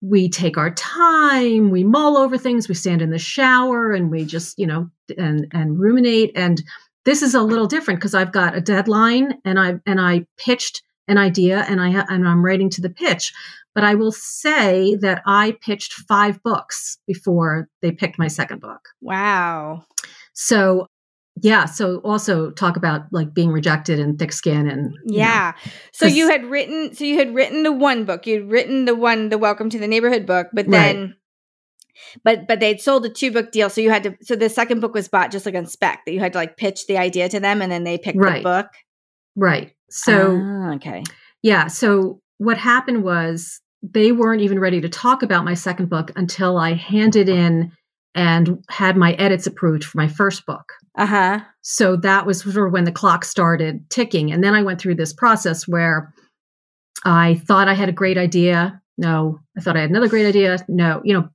[0.03, 4.25] we take our time, we mull over things, we stand in the shower and we
[4.27, 6.33] just, you know, and and ruminate.
[6.35, 6.63] And
[7.05, 10.83] this is a little different because I've got a deadline and I and I pitched
[11.09, 13.33] an idea and I ha- and I'm writing to the pitch.
[13.75, 18.81] But I will say that I pitched five books before they picked my second book.
[19.01, 19.85] Wow.
[20.35, 20.89] So
[21.41, 26.07] yeah so also talk about like being rejected and thick skin and yeah know, so
[26.07, 29.39] you had written so you had written the one book you'd written the one the
[29.39, 31.15] welcome to the neighborhood book but then right.
[32.25, 34.81] But but they'd sold a two book deal so you had to so the second
[34.81, 37.29] book was bought just like on spec that you had to like pitch the idea
[37.29, 38.37] to them and then they picked right.
[38.37, 38.67] the book
[39.37, 41.03] right so ah, okay
[41.43, 46.13] yeah so what happened was they weren't even ready to talk about my second book
[46.17, 47.73] until I handed in
[48.15, 50.73] and had my edits approved for my first book.
[50.97, 51.41] Uh huh.
[51.63, 54.31] So that was sort of when the clock started ticking.
[54.31, 56.13] And then I went through this process where
[57.05, 58.81] I thought I had a great idea.
[58.99, 59.41] No.
[59.57, 60.59] I thought I had another great idea.
[60.69, 61.01] No.
[61.05, 61.29] You know,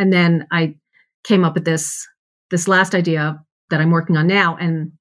[0.00, 0.76] and then I
[1.24, 2.08] came up with this
[2.50, 4.56] this last idea that I'm working on now.
[4.56, 4.92] And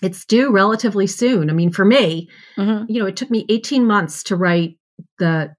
[0.00, 1.50] it's due relatively soon.
[1.50, 2.90] I mean, for me, mm-hmm.
[2.90, 4.78] you know, it took me 18 months to write
[5.18, 5.54] the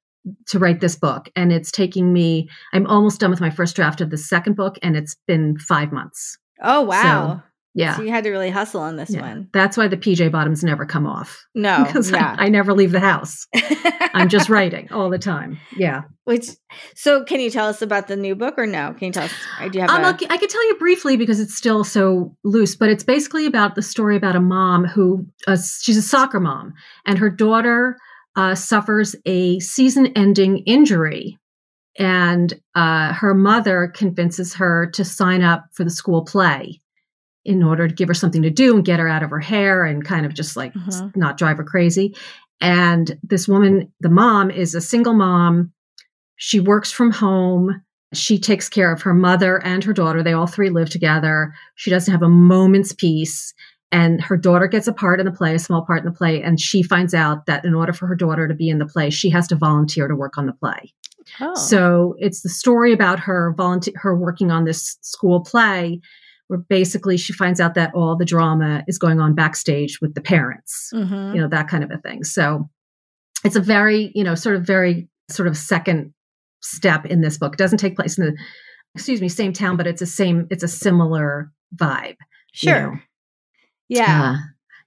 [0.47, 4.01] to write this book and it's taking me i'm almost done with my first draft
[4.01, 7.41] of the second book and it's been five months oh wow
[7.75, 7.95] yeah.
[7.95, 9.21] So you had to really hustle on this yeah.
[9.21, 9.49] one.
[9.53, 11.45] That's why the pj bottoms never come off.
[11.53, 12.35] No because yeah.
[12.37, 13.47] I, I, never leave the house.
[14.13, 15.59] I'm just writing all the time.
[15.77, 16.03] Yeah.
[16.23, 16.49] Which
[16.95, 18.93] so can you tell us about the new book or no?
[18.97, 19.33] Can you tell us
[19.71, 22.75] do you have um, a- I can tell you briefly because it's still so loose
[22.75, 26.73] but it's basically about the story about a mom who uh, she's a soccer mom
[27.05, 27.97] and her daughter
[28.35, 31.37] uh, suffers a season ending injury.
[31.97, 36.78] And uh, her mother convinces her to sign up for the school play
[37.49, 39.83] in order to give her something to do and get her out of her hair
[39.83, 41.19] and kind of just like mm-hmm.
[41.19, 42.15] not drive her crazy.
[42.61, 45.71] And this woman, the mom, is a single mom.
[46.35, 47.81] She works from home.
[48.13, 50.21] She takes care of her mother and her daughter.
[50.21, 51.53] They all three live together.
[51.75, 53.53] She doesn't have a moment's peace
[53.91, 56.43] and her daughter gets a part in the play, a small part in the play,
[56.43, 59.09] and she finds out that in order for her daughter to be in the play,
[59.09, 60.93] she has to volunteer to work on the play.
[61.41, 61.55] Oh.
[61.55, 66.01] So it's the story about her volunteer, her working on this school play,
[66.49, 70.21] where basically she finds out that all the drama is going on backstage with the
[70.21, 71.35] parents, mm-hmm.
[71.35, 72.23] you know, that kind of a thing.
[72.23, 72.67] So
[73.43, 76.11] it's a very, you know, sort of very sort of second
[76.61, 77.53] step in this book.
[77.53, 78.37] It doesn't take place in the,
[78.95, 82.17] excuse me, same town, but it's a same, it's a similar vibe.
[82.51, 82.73] Sure.
[82.73, 82.99] You know?
[83.89, 84.31] Yeah.
[84.31, 84.37] Uh,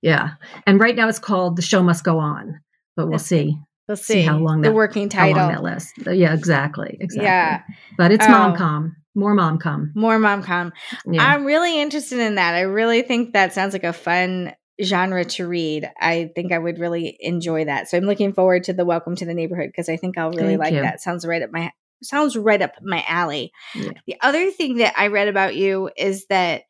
[0.03, 0.31] yeah.
[0.66, 2.61] And right now it's called The Show Must Go On,
[2.96, 3.57] but we'll see.
[3.92, 5.35] We'll see, see how long the working title.
[5.35, 5.92] How long that list.
[5.98, 6.96] Yeah, exactly.
[6.98, 7.26] Exactly.
[7.26, 7.61] Yeah.
[7.98, 8.38] But it's um, oh.
[8.38, 8.96] mom com.
[9.14, 9.92] More mom com.
[9.94, 10.72] More mom com.
[11.05, 11.22] Yeah.
[11.22, 12.55] I'm really interested in that.
[12.55, 15.90] I really think that sounds like a fun genre to read.
[16.00, 17.90] I think I would really enjoy that.
[17.90, 20.57] So I'm looking forward to the Welcome to the Neighborhood because I think I'll really
[20.57, 20.81] Thank like you.
[20.81, 21.02] that.
[21.02, 21.70] Sounds right up my
[22.02, 23.52] sounds right up my alley.
[23.74, 23.90] Yeah.
[24.07, 26.62] The other thing that I read about you is that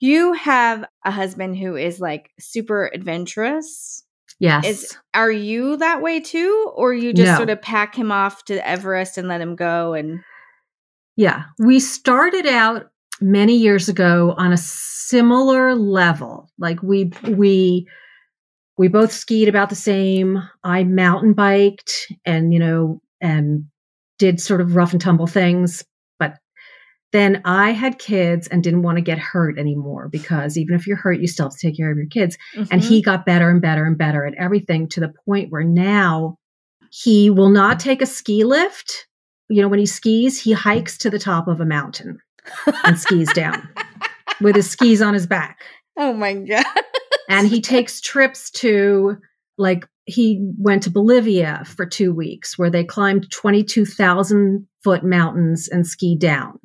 [0.00, 4.02] you have a husband who is like super adventurous.
[4.40, 4.64] Yes.
[4.64, 7.36] Is are you that way too or you just no.
[7.36, 10.20] sort of pack him off to Everest and let him go and
[11.16, 11.44] Yeah.
[11.58, 16.50] We started out many years ago on a similar level.
[16.58, 17.86] Like we we
[18.78, 20.42] we both skied about the same.
[20.64, 23.66] I mountain biked and you know and
[24.18, 25.84] did sort of rough and tumble things,
[27.12, 30.96] then I had kids and didn't want to get hurt anymore because even if you're
[30.96, 32.38] hurt, you still have to take care of your kids.
[32.54, 32.72] Mm-hmm.
[32.72, 36.38] And he got better and better and better at everything to the point where now
[36.90, 39.06] he will not take a ski lift.
[39.48, 42.20] You know, when he skis, he hikes to the top of a mountain
[42.84, 43.68] and skis down
[44.40, 45.60] with his skis on his back.
[45.98, 46.64] Oh my God.
[47.28, 49.18] and he takes trips to
[49.58, 55.86] like he went to Bolivia for two weeks where they climbed 22,000 foot mountains and
[55.86, 56.58] skied down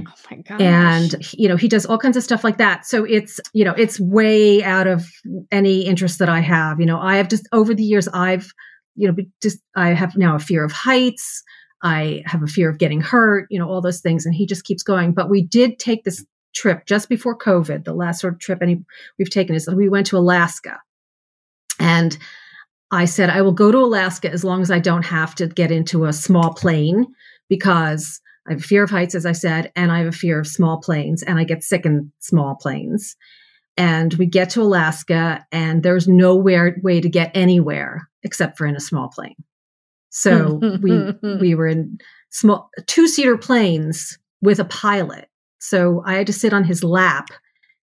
[0.00, 0.60] Oh my god.
[0.60, 2.86] and you know he does all kinds of stuff like that.
[2.86, 5.06] So it's you know it's way out of
[5.50, 6.80] any interest that i have.
[6.80, 8.50] You know i have just over the years i've
[8.94, 11.42] you know just i have now a fear of heights.
[11.82, 14.64] I have a fear of getting hurt you know all those things and he just
[14.64, 15.12] keeps going.
[15.12, 17.84] But we did take this trip just before covid.
[17.84, 18.82] The last sort of trip any
[19.18, 20.80] we've taken is we went to alaska.
[21.78, 22.16] And
[22.90, 25.72] i said i will go to alaska as long as i don't have to get
[25.72, 27.04] into a small plane
[27.48, 30.38] because I have a fear of heights, as I said, and I have a fear
[30.38, 33.16] of small planes, and I get sick in small planes.
[33.76, 38.76] And we get to Alaska, and there's nowhere way to get anywhere except for in
[38.76, 39.36] a small plane.
[40.10, 41.98] So we we were in
[42.30, 45.28] small two seater planes with a pilot.
[45.58, 47.28] So I had to sit on his lap,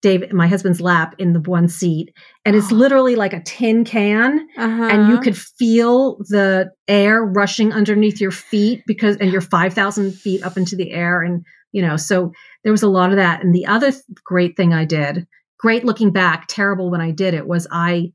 [0.02, 4.46] David, my husband's lap, in the one seat, and it's literally like a tin can
[4.56, 4.84] uh-huh.
[4.84, 10.42] and you could feel the air rushing underneath your feet because and you're 5000 feet
[10.42, 12.32] up into the air and you know so
[12.64, 15.26] there was a lot of that and the other th- great thing i did
[15.58, 18.12] great looking back terrible when i did it was i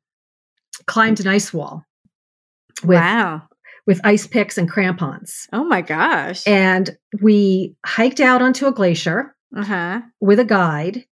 [0.88, 1.84] climbed an ice wall
[2.84, 3.42] with wow.
[3.88, 6.46] with ice picks and crampons Oh my gosh.
[6.46, 10.02] and we hiked out onto a glacier uh-huh.
[10.20, 11.06] with a guide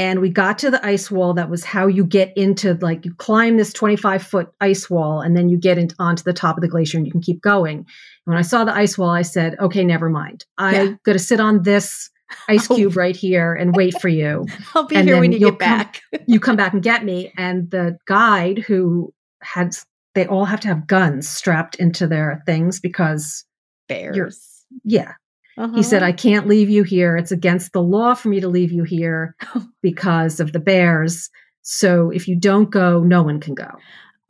[0.00, 3.12] and we got to the ice wall that was how you get into like you
[3.14, 6.62] climb this 25 foot ice wall and then you get in, onto the top of
[6.62, 7.86] the glacier and you can keep going and
[8.24, 10.94] when i saw the ice wall i said okay never mind i'm Yeah.
[11.04, 12.10] going to sit on this
[12.48, 12.76] ice Oh.
[12.76, 16.00] cube right here and wait for you I'll be And here when you get back.
[16.26, 19.76] you come back and get me and the guide who had
[20.14, 23.44] they all have to have guns strapped into their things because
[23.88, 24.64] Bears.
[24.84, 25.12] yeah
[25.60, 25.76] Uh-huh.
[25.76, 27.16] he said, I can't leave you here.
[27.16, 29.36] It's against the law for me to leave you here
[29.82, 31.28] because of the bears.
[31.62, 33.68] So if you don't go, no one can go.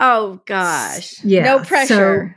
[0.00, 1.22] Oh gosh.
[1.22, 2.36] Yeah, No so- pressure.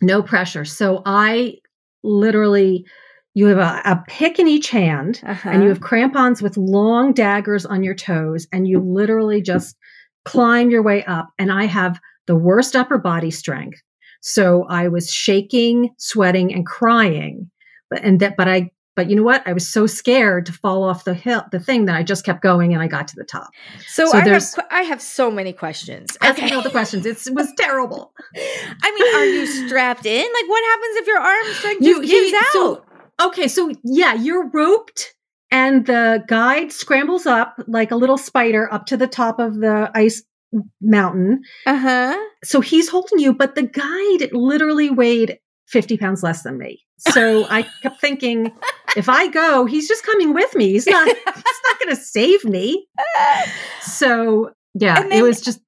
[0.00, 0.64] No pressure.
[0.64, 1.56] So I
[2.02, 2.86] literally,
[3.34, 5.50] you have a, a pick in each hand uh-huh.
[5.50, 9.76] and you have crampons with long daggers on your toes and you literally just
[10.24, 11.28] climb your way up.
[11.38, 13.80] And I have the worst upper body strength.
[14.22, 17.50] So I was shaking, sweating, and crying.
[17.90, 19.46] But and that but I but you know what?
[19.46, 22.42] I was so scared to fall off the hill, the thing that I just kept
[22.42, 23.50] going and I got to the top.
[23.86, 26.16] so, so I have I have so many questions.
[26.22, 27.04] Ask me all the questions.
[27.04, 28.12] It's, it was terrible.
[28.36, 30.22] I mean, are you strapped in?
[30.22, 32.86] Like, what happens if your arm strength You- he- gives so- out?
[33.28, 35.14] Okay, so yeah, you're roped
[35.50, 39.90] and the guide scrambles up like a little spider up to the top of the
[39.94, 40.22] ice
[40.80, 41.42] mountain.
[41.66, 42.18] Uh huh.
[42.44, 46.82] So he's holding you, but the guide literally weighed 50 pounds less than me.
[46.98, 48.52] So I kept thinking,
[48.96, 50.72] if I go, he's just coming with me.
[50.72, 52.86] He's not he's not gonna save me.
[53.82, 55.60] So yeah, And it was just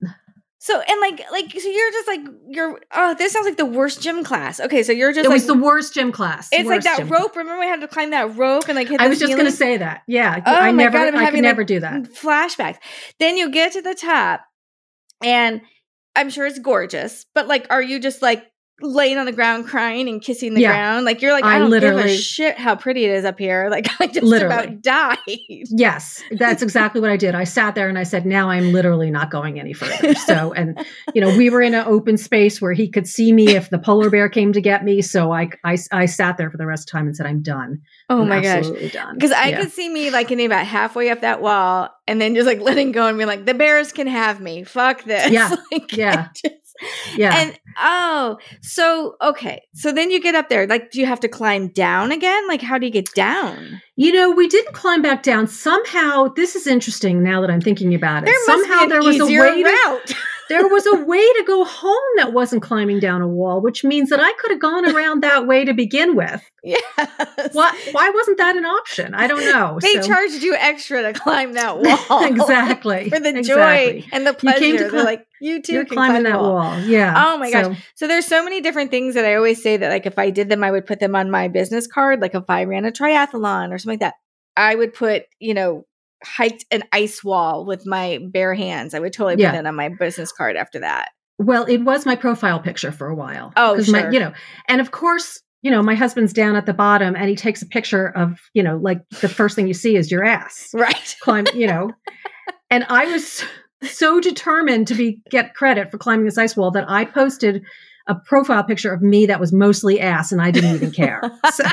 [0.58, 4.02] So and like like so you're just like you're oh this sounds like the worst
[4.02, 4.60] gym class.
[4.60, 6.48] Okay, so you're just it like was the worst gym class.
[6.52, 7.36] it's like that rope.
[7.36, 9.44] Remember we had to climb that rope and like hit I was just ceiling?
[9.44, 10.02] gonna say that.
[10.06, 10.42] Yeah.
[10.44, 12.02] Oh I my never God, I'm I having, could like, never do that.
[12.14, 12.78] flashbacks.
[13.18, 14.40] Then you get to the top,
[15.22, 15.60] and
[16.16, 17.24] I'm sure it's gorgeous.
[17.34, 18.44] But like, are you just like
[18.80, 20.70] laying on the ground crying and kissing the Yeah.
[20.72, 21.04] ground?
[21.04, 23.68] Like you're like, I, I don't give a shit how pretty it is up here.
[23.78, 24.54] Like I just Literally.
[24.54, 25.18] about died.
[25.70, 27.34] Yes, that's exactly what I did.
[27.34, 30.14] I sat there and I said, now I'm literally not going any further.
[30.14, 33.50] So, and, you know, we were in an open space where he could see me
[33.50, 35.02] if the polar bear came to get me.
[35.02, 37.42] So I, I, I sat there for the rest of the time and said, I'm
[37.42, 37.82] done.
[38.08, 38.66] Oh I'm my gosh.
[38.92, 39.14] done.
[39.14, 39.60] Because I Yeah.
[39.62, 42.92] could see me like getting about halfway up that wall and then just like letting
[42.92, 44.64] go and being like, the bears can have me.
[44.64, 45.30] Fuck this.
[45.30, 45.54] Yeah.
[45.72, 46.28] Like, Yeah.
[46.28, 46.67] I just-
[47.16, 47.34] Yeah.
[47.34, 49.62] And oh, so okay.
[49.74, 50.66] So then you get up there.
[50.66, 52.46] Like, do you have to climb down again?
[52.48, 53.80] Like, how do you get down?
[53.96, 55.48] You know, we didn't climb back down.
[55.48, 58.26] Somehow, this is interesting now that I'm thinking about it.
[58.26, 60.14] There Somehow there was a way to, route.
[60.48, 64.10] there was a way to go home that wasn't climbing down a wall, which means
[64.10, 66.42] that I could have gone around that way to begin with.
[66.64, 66.82] yes.
[67.52, 69.14] Why why wasn't that an option?
[69.14, 69.78] I don't know.
[69.80, 71.78] They So- charged you extra to climb that
[72.10, 72.24] wall.
[72.24, 74.02] exactly For the exactly.
[74.02, 74.58] joy and the You pleasure.
[74.58, 76.80] came to They're like, you too You're climbing climb that the wall.
[76.80, 77.14] Yeah.
[77.16, 77.64] Oh my gosh.
[77.76, 80.30] So- So there's so many different things that I always say that like if I
[80.30, 82.20] did them, I would put them on my business card.
[82.20, 84.14] Like if I ran a triathlon or something like that,
[84.56, 85.84] I would put, you know,
[86.24, 88.94] hiked an ice wall with my bare hands.
[88.94, 89.52] I would totally put Yeah.
[89.52, 91.10] that on my business card after that.
[91.38, 93.52] Well, it was my profile picture for a while.
[93.56, 94.12] Oh, 'Cause my, sure.
[94.12, 94.32] you know,
[94.66, 97.66] and of course, you know, my husband's down at the bottom and he takes a
[97.66, 100.70] picture of, you know, like the first thing you see is your ass.
[100.74, 101.16] Right.
[101.22, 101.90] Climb, you know.
[102.70, 103.44] and I was
[103.82, 107.62] so determined to be get credit for climbing this ice wall that I posted
[108.08, 111.20] a profile picture of me that was mostly ass and I didn't even care.
[111.52, 111.64] So,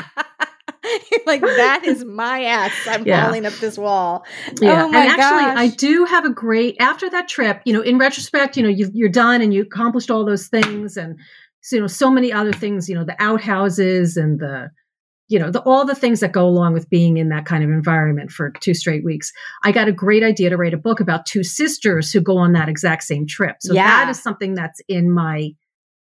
[1.26, 2.72] like, that is my ass.
[2.86, 3.24] I'm Yeah.
[3.24, 4.24] falling up this wall.
[4.60, 4.84] yeah.
[4.84, 7.62] Oh my and actually, I do have a great after that trip.
[7.64, 10.96] You know, in retrospect, you know, you, you're done and you accomplished all those things,
[10.96, 11.18] and
[11.60, 12.88] so, you know, so many other things.
[12.88, 14.70] You know, the outhouses and the
[15.28, 17.70] you know, the, all the things that go along with being in that kind of
[17.70, 19.32] environment for two straight weeks.
[19.64, 22.52] I got a great idea to write a book about two sisters who go on
[22.52, 23.56] that exact same trip.
[23.60, 23.86] So Yeah.
[23.88, 25.50] that is something that's in my,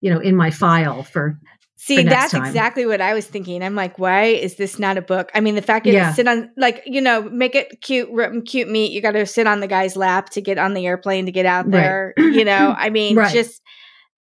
[0.02, 1.40] you know, in my file for
[1.86, 2.46] See, that's time.
[2.46, 3.62] exactly what I was thinking.
[3.62, 5.30] I'm like, why is this not a book?
[5.36, 6.14] I mean, the fact you Yeah.
[6.14, 8.08] sit on, like, you know, make it cute,
[8.46, 8.92] cute meet.
[8.94, 11.46] You got to sit on the guy's lap to get on the airplane to get
[11.46, 11.72] out Right.
[11.74, 12.14] there.
[12.18, 13.34] You know, I mean, Right.
[13.34, 13.62] just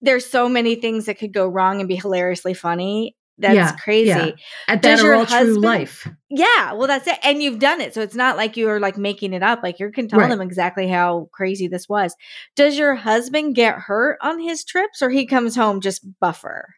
[0.00, 3.14] there's so many things that could go wrong and be hilariously funny.
[3.36, 4.08] That's Yeah, crazy.
[4.08, 4.30] yeah.
[4.68, 6.08] and Does that are your all true husband- life.
[6.30, 7.18] Yeah, well, that's it.
[7.22, 7.92] And you've done it.
[7.94, 9.60] So it's not like you're like making it up.
[9.62, 10.28] Like you can tell Right.
[10.30, 12.14] them exactly how crazy this was.
[12.56, 16.68] Does your husband get hurt on his trips or he comes home just buffer?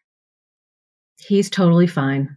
[1.27, 2.37] He's totally fine.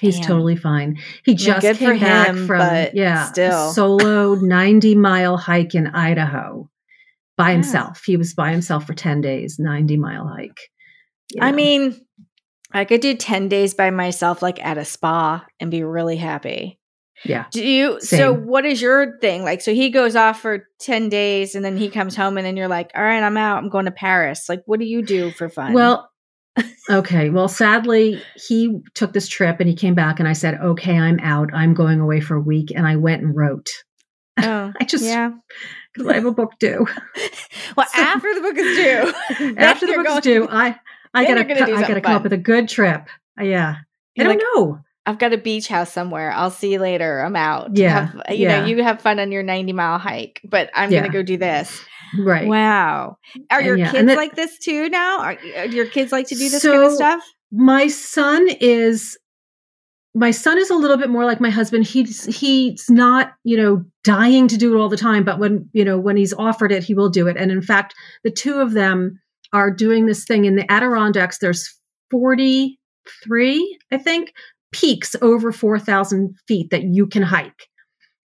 [0.00, 0.26] He's Damn.
[0.26, 0.98] totally fine.
[1.24, 2.60] He just came back him, from
[2.92, 3.72] yeah, a still.
[3.72, 6.68] solo 90 mile hike in Idaho
[7.38, 7.54] by Yeah.
[7.54, 8.02] himself.
[8.04, 10.58] He was by himself for 10 days, 90 mile hike.
[11.34, 11.98] you I mean,
[12.72, 16.78] I could do 10 days by myself, like at a spa, and be really happy.
[17.24, 17.46] yeah.
[17.50, 17.98] Do you?
[18.00, 19.42] So, what is your thing?
[19.44, 22.58] Like, so he goes off for 10 days and then he comes home, and then
[22.58, 23.56] you're like, all right, I'm out.
[23.56, 24.46] I'm going to Paris.
[24.50, 25.72] Like, what do you do for fun?
[25.72, 26.10] Well,
[26.90, 27.30] okay.
[27.30, 31.18] Well, sadly, he took this trip and he came back and I said, "Okay, I'm
[31.20, 31.50] out.
[31.52, 33.68] I'm going away for a week." And I went and wrote.
[34.42, 35.30] oh, I just yeah.
[35.92, 36.86] because I have a book due.
[37.76, 40.78] Well, So- after the book is due, After the book is due, I
[41.12, 43.08] I gotta you're gonna do co- I gotta come up with a good trip.
[43.40, 43.76] Yeah.
[44.18, 44.80] I don't like, know.
[45.06, 46.32] I've got a beach house somewhere.
[46.32, 47.20] I'll see you later.
[47.20, 47.76] I'm out.
[47.76, 48.60] Yeah, Have- you yeah.
[48.60, 51.00] know, you have fun on your 90 mile hike, but I'm Yeah.
[51.00, 51.80] going to go do this.
[52.18, 52.46] Right.
[52.48, 53.16] Wow.
[53.50, 55.20] Are And your yeah, kids that- like this too now?
[55.20, 57.22] Are, are your kids like to do this kind of stuff?
[57.52, 59.16] my son is
[60.16, 63.84] my son is a little bit more like my husband he's he's not you know
[64.02, 66.82] dying to do it all the time but when you know when he's offered it
[66.82, 69.16] he will do it and in fact the two of them
[69.52, 71.78] are doing this thing in the adirondacks there's
[72.10, 74.32] 43 i think
[74.72, 77.68] peaks over 4000 feet that you can hike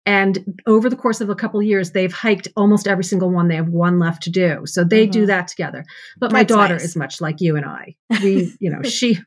[0.04, 3.48] and over the course of a couple of years they've hiked almost every single one
[3.48, 5.26] they have one left to do so they do Mhm.
[5.28, 5.84] that together
[6.18, 6.84] but my daughter nice.
[6.84, 9.18] is much like you and i we you know she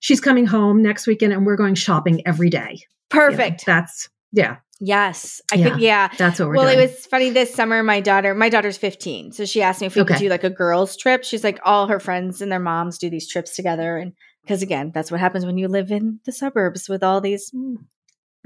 [0.00, 3.66] she's coming home next weekend and we're going shopping every day You know, Perfect.
[3.66, 5.40] that's yeah Yes.
[5.52, 5.70] I Yeah.
[5.70, 6.08] could, yeah.
[6.18, 7.82] that's what we're Well, doing it was funny this summer.
[7.84, 9.30] My daughter, my daughter's 15.
[9.32, 11.22] So she asked me if we could do like a girls' trip.
[11.22, 13.96] She's like, all her friends and their moms do these trips together.
[13.96, 14.12] And
[14.44, 17.76] because again, that's what happens when you live in the suburbs with all these mm,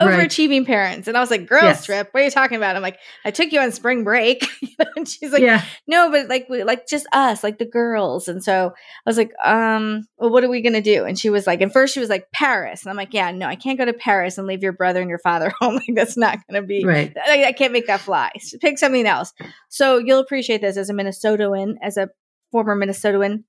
[0.01, 0.31] Right.
[0.31, 1.09] overachieving parents.
[1.09, 1.85] And I was like, girls' Yes.
[1.85, 2.09] trip?
[2.13, 2.77] What are you talking about?
[2.77, 4.47] I'm like, I took you on spring break.
[4.97, 8.29] and she's like, yeah no, but like, we, like just us, like the girls.
[8.29, 11.05] And so I was like, um, well, what are we going to do?
[11.05, 12.83] And she was like, and first she was like, Paris.
[12.83, 15.09] And I'm like, yeah, no, I can't go to Paris and leave your brother and
[15.09, 15.77] your father home.
[15.77, 18.31] Like, that's not going to be, right I, I can't make that fly.
[18.39, 19.33] So pick something else.
[19.71, 22.11] So you'll appreciate this as a Minnesotan, as a
[22.53, 23.45] former Minnesotan.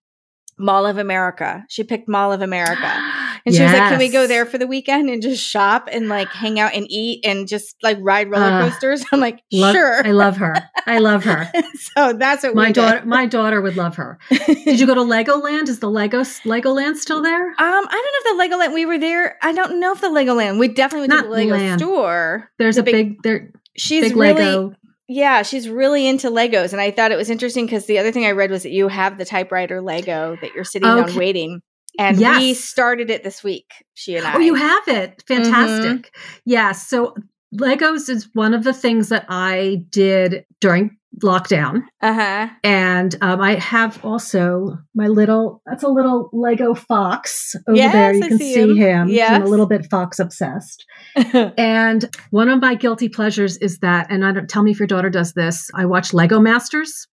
[0.60, 1.64] Mall of America.
[1.70, 2.92] She picked Mall of America.
[3.46, 6.10] And she was like, Can we go there for the weekend and just shop and
[6.10, 9.04] like hang out and eat and just like ride roller Uh, coasters?
[9.12, 10.06] I'm like, Love- Sure.
[10.06, 11.50] i love her i love her
[11.96, 13.08] so that's what my we daughter did.
[13.08, 17.22] my daughter would love her did you go to legoland is the lego legoland still
[17.22, 19.38] there Um, I don't know if the Legoland we were there.
[19.42, 20.60] I don't know if the Legoland.
[20.60, 21.80] We definitely went to Not the Lego land.
[21.82, 22.50] store.
[22.58, 24.74] there's The a big, there She's big really lego
[25.12, 26.72] Yeah, she's really into Legos.
[26.72, 28.88] And I thought it was interesting because the other thing I read was that you
[28.88, 31.62] have the typewriter Lego that you're sitting on waiting.
[31.98, 34.36] And we started it this week, she and I.
[34.36, 35.24] Oh, you have it.
[35.26, 35.44] Mm-hmm.
[35.44, 36.16] Fantastic.
[36.46, 36.88] Yes.
[36.88, 37.16] So
[37.54, 41.82] Legos is one of the things that I did during lockdown.
[42.02, 42.48] Uh huh.
[42.64, 48.14] And um, I have also my little, that's a little Lego fox over Yes, there.
[48.14, 49.08] You I can see see him.
[49.10, 49.34] him.
[49.34, 50.86] I'm a little bit fox obsessed.
[51.58, 54.88] And one of my guilty pleasures is that, and I don't tell me if your
[54.88, 57.08] daughter does this, I watch Lego Masters.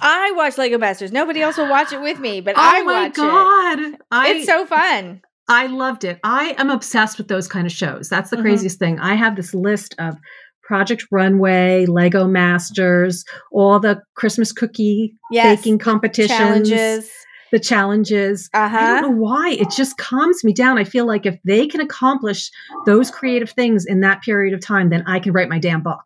[0.00, 1.12] I watch Lego Masters.
[1.12, 3.78] Nobody else will watch it with me, but Oh I my watch God.
[3.78, 4.00] it.
[4.10, 5.22] I, It's so fun.
[5.52, 6.18] I loved it.
[6.24, 8.08] I am obsessed with those kind of shows.
[8.08, 8.42] That's the Mhm.
[8.42, 8.98] craziest thing.
[8.98, 10.16] I have this list of
[10.62, 15.58] Project Runway, Lego Masters, all the Christmas cookie Yes.
[15.60, 17.10] baking competitions, Challenges.
[17.52, 18.48] the challenges.
[18.54, 19.50] Uh I don't know why.
[19.50, 20.78] It just calms me down.
[20.78, 22.50] I feel like if they can accomplish
[22.86, 26.04] those creative things in that period of time, then I can write my damn book.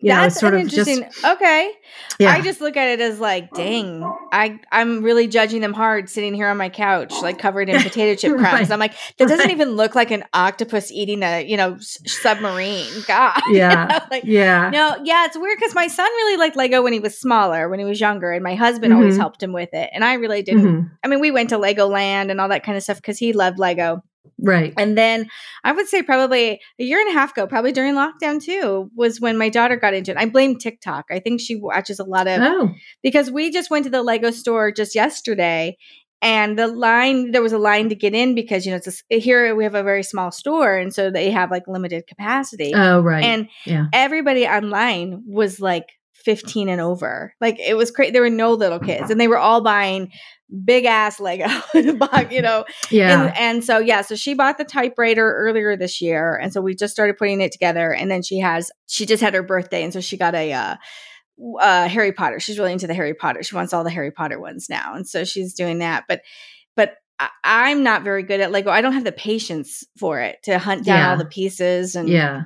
[0.00, 1.28] You That's it's sort an of just interesting.
[1.32, 1.72] okay.
[2.20, 2.30] yeah.
[2.32, 6.34] I just look at it as like, dang, I I'm really judging them hard sitting
[6.34, 8.44] here on my couch, like covered in potato chip crumbs.
[8.60, 8.70] Right.
[8.70, 9.50] I'm like, that doesn't Right.
[9.50, 12.86] even look like an octopus eating a you know s- submarine.
[13.08, 14.04] God, yeah.
[14.08, 14.70] like, yeah.
[14.70, 17.80] no, yeah, it's weird because my son really liked Lego when he was smaller, when
[17.80, 19.20] he was younger, and my husband always Mhm.
[19.20, 20.64] helped him with it, and I really didn't.
[20.64, 20.90] Mhm.
[21.04, 23.58] I mean, we went to Legoland and all that kind of stuff because he loved
[23.58, 24.04] Lego.
[24.40, 24.72] Right.
[24.76, 25.28] And then
[25.64, 29.20] I would say probably a year and a half ago, probably during lockdown too, was
[29.20, 30.16] when my daughter got into it.
[30.16, 31.06] I blame TikTok.
[31.10, 32.70] I think she watches a lot of Oh.
[33.02, 35.76] because we just went to the Lego store just yesterday
[36.20, 39.20] and the line there was a line to get in because you know it's a,
[39.20, 43.00] here we have a very small store and so they have like limited capacity Oh,
[43.00, 43.22] right.
[43.22, 43.86] and yeah.
[43.92, 45.86] everybody online was like
[46.24, 49.38] 15 and over like it was crazy there were no little kids and they were
[49.38, 50.10] all buying
[50.64, 51.46] big ass lego
[51.98, 53.24] box, you know Yeah.
[53.26, 56.74] and, and so yeah so she bought the typewriter earlier this year and so we
[56.74, 59.92] just started putting it together and then she has she just had her birthday and
[59.92, 60.76] so she got a uh
[61.60, 62.40] uh, Harry Potter.
[62.40, 63.44] She's really into the Harry Potter.
[63.44, 66.02] She wants all the Harry Potter ones now, and so she's doing that.
[66.08, 66.22] But,
[66.74, 68.70] but I, I'm not very good at Lego.
[68.72, 71.10] I don't have the patience for it to hunt down Yeah.
[71.12, 71.94] all the pieces.
[71.94, 72.42] And yeah.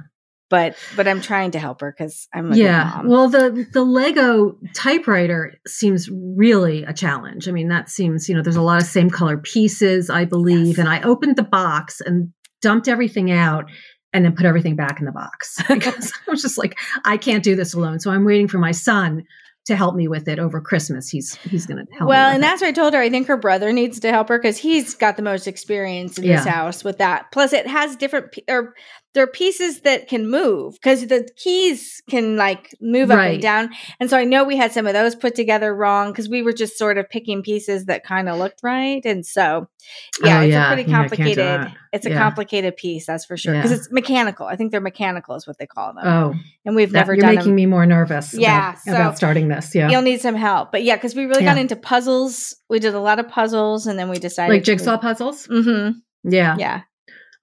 [0.52, 3.00] But but I'm trying to help her because I'm a yeah.
[3.06, 7.48] Well, the the Lego typewriter seems really a challenge.
[7.48, 10.76] I mean, that seems you know there's a lot of same color pieces, I believe,
[10.76, 10.78] Yes.
[10.78, 13.64] and I opened the box and dumped everything out.
[14.14, 17.42] And then put everything back in the box because I was just like, I can't
[17.42, 17.98] do this alone.
[17.98, 19.24] So I'm waiting for my son
[19.64, 21.08] to help me with it over Christmas.
[21.08, 22.10] He's he's going to help.
[22.10, 23.00] well, and that's what I told her.
[23.00, 26.26] I think her brother needs to help her because he's got the most experience in
[26.26, 27.32] this house with that.
[27.32, 28.74] Plus, it has different or
[29.14, 33.70] there are pieces that can move because the keys can like move up and down.
[34.00, 36.52] And so I know we had some of those put together wrong because we were
[36.54, 39.02] just sort of picking pieces that kind of looked right.
[39.04, 39.68] And so,
[40.24, 40.64] yeah, Oh, it's yeah.
[40.64, 41.36] a pretty Yeah, do complicated.
[41.44, 41.74] that.
[41.92, 42.18] it's a Yeah.
[42.22, 43.54] complicated piece, that's for sure.
[43.54, 43.76] Because Yeah.
[43.76, 44.46] it's mechanical.
[44.46, 46.04] I think they're mechanical, is what they call them.
[46.06, 46.34] Oh,
[46.64, 47.56] and we've that, never you're done making them.
[47.56, 48.32] me more nervous.
[48.32, 49.74] Yeah, about, so- about starting this.
[49.74, 52.56] Yeah, You'll need some help, but yeah, because we really got into puzzles.
[52.70, 55.46] We did a lot of puzzles, and then we decided like jigsaw puzzles.
[55.48, 55.98] Mm-hmm.
[56.32, 56.80] Yeah, Yeah.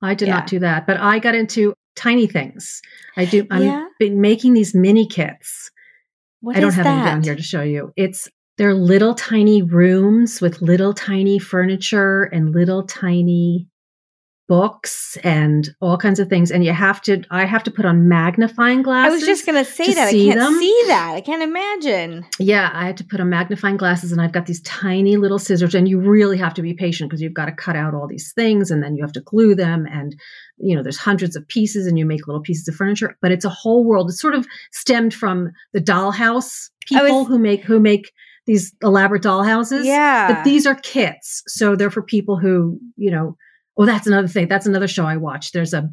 [0.02, 0.36] I did Yeah.
[0.36, 2.82] not do that, but I got into tiny things.
[3.18, 3.46] I do.
[3.52, 3.86] I'm Yeah?
[4.00, 5.70] been making these mini kits.
[6.42, 6.96] What I don't have that?
[6.96, 7.92] any down here to show you.
[7.98, 8.28] It's
[8.58, 13.68] they're little tiny rooms with little tiny furniture and little tiny
[14.50, 16.52] books and all kinds of things.
[16.52, 17.24] And you have to.
[17.30, 19.14] I have to put on magnifying glasses.
[19.14, 20.08] I was just say to that.
[20.08, 20.60] I can't them.
[20.60, 21.14] see that.
[21.16, 22.26] I can't imagine.
[22.40, 25.76] Yeah, I had to put on magnifying glasses and I've got these tiny little scissors
[25.76, 28.34] and you really have to be patient because you've got to cut out all these
[28.34, 30.20] things and then you have to glue them and
[30.58, 33.46] you know there's hundreds of pieces and you make little pieces of furniture but it's
[33.46, 34.10] a whole world.
[34.10, 38.12] It's sort of stemmed from the dollhouse I was- people who make who make
[38.48, 39.86] these elaborate dollhouses.
[39.86, 40.34] Yeah.
[40.34, 41.44] But these are kits.
[41.46, 43.38] So they're for people who, you know,
[43.80, 44.48] oh that's another thing.
[44.48, 45.54] That's another show I watched.
[45.54, 45.90] There's a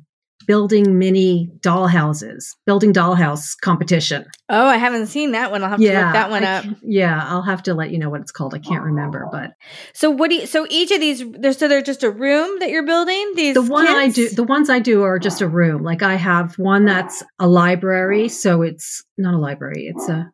[0.47, 4.27] building mini dollhouses, building dollhouse competition.
[4.49, 5.65] oh, I haven't seen that one.
[5.65, 6.65] I'll have to look that one I up.
[6.83, 8.55] Yeah, I'll have to let you know what it's called.
[8.55, 9.53] I can't remember, but
[9.95, 10.47] So what do you?
[10.47, 13.33] So each of these, there's so they're just a room that you're building.
[13.35, 15.83] These the one I do, the ones I do are just a room.
[15.83, 20.31] Like I have one that's a library, so it's not a library; it's a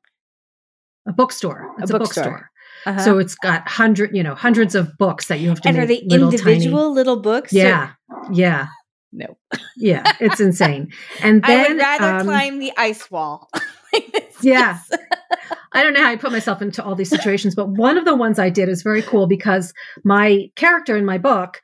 [1.07, 1.75] a bookstore.
[1.79, 2.25] It's a, bookstore.
[2.25, 2.51] bookstore.
[2.87, 3.01] Uh-huh.
[3.05, 5.69] So it's got hundred, you know, hundreds of books that you have to.
[5.69, 5.75] Read.
[5.77, 7.53] And are they little individual Tiny, little books?
[7.53, 7.93] or- yeah,
[8.33, 8.67] yeah,
[9.13, 9.37] No.
[9.77, 10.03] yeah.
[10.21, 10.93] It's insane.
[11.23, 13.49] And then I would rather um, climb the ice wall.
[13.95, 14.79] Like Yeah.
[15.75, 18.17] I don't know how I put myself into all these situations, but one of the
[18.17, 21.61] ones I did is very cool because my character in my book,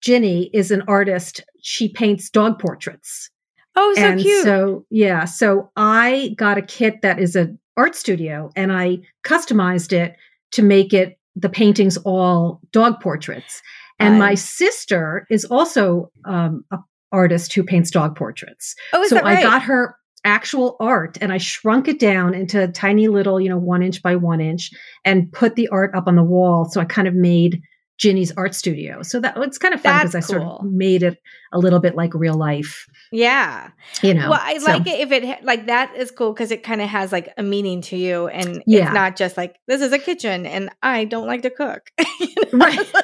[0.00, 1.42] Ginny, is an artist.
[1.62, 3.30] She paints dog portraits.
[3.76, 4.42] oh, so and cute.
[4.44, 9.92] so yeah, so I got a kit that is a art studio and I customized
[9.92, 10.16] it
[10.52, 13.62] to make it the paintings all dog portraits.
[13.98, 16.78] And my sister is also um, a
[17.12, 19.38] artist who paints dog portraits oh, is so that right?
[19.38, 23.58] I got her actual art and I shrunk it down into tiny little, you know,
[23.58, 24.70] one inch by one inch
[25.04, 26.64] and put the art up on the wall.
[26.66, 27.62] So I kind of made
[27.98, 29.02] Ginny's art studio.
[29.02, 31.18] So that it's kind of fun because I That's sort of made it
[31.52, 33.70] a little bit like real life, yeah.
[34.02, 34.28] you know.
[34.30, 36.88] Well, I So- like it if it like that is cool because it kind of
[36.88, 38.84] has like a meaning to you, and Yeah.
[38.86, 41.90] it's not just like this is a kitchen and I don't like to cook.
[42.18, 42.66] You know?
[42.66, 42.78] Right.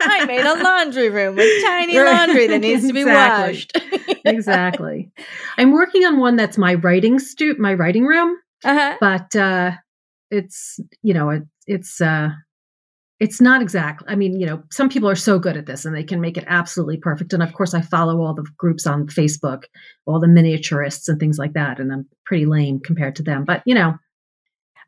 [0.00, 2.04] I made a laundry room with tiny Right.
[2.26, 3.54] laundry that needs to be Exactly.
[3.54, 4.18] washed.
[4.24, 5.10] exactly.
[5.58, 8.96] I'm working on one that's my writing stu- my writing room, uh-huh.
[9.00, 9.72] but uh
[10.30, 12.30] it's, you know, it, it's uh
[13.20, 15.94] it's not exactly i mean you know some people are so good at this and
[15.94, 19.06] they can make it absolutely perfect and of course i follow all the groups on
[19.06, 19.64] facebook
[20.06, 23.62] all the miniaturists and things like that and i'm pretty lame compared to them but
[23.66, 23.94] you know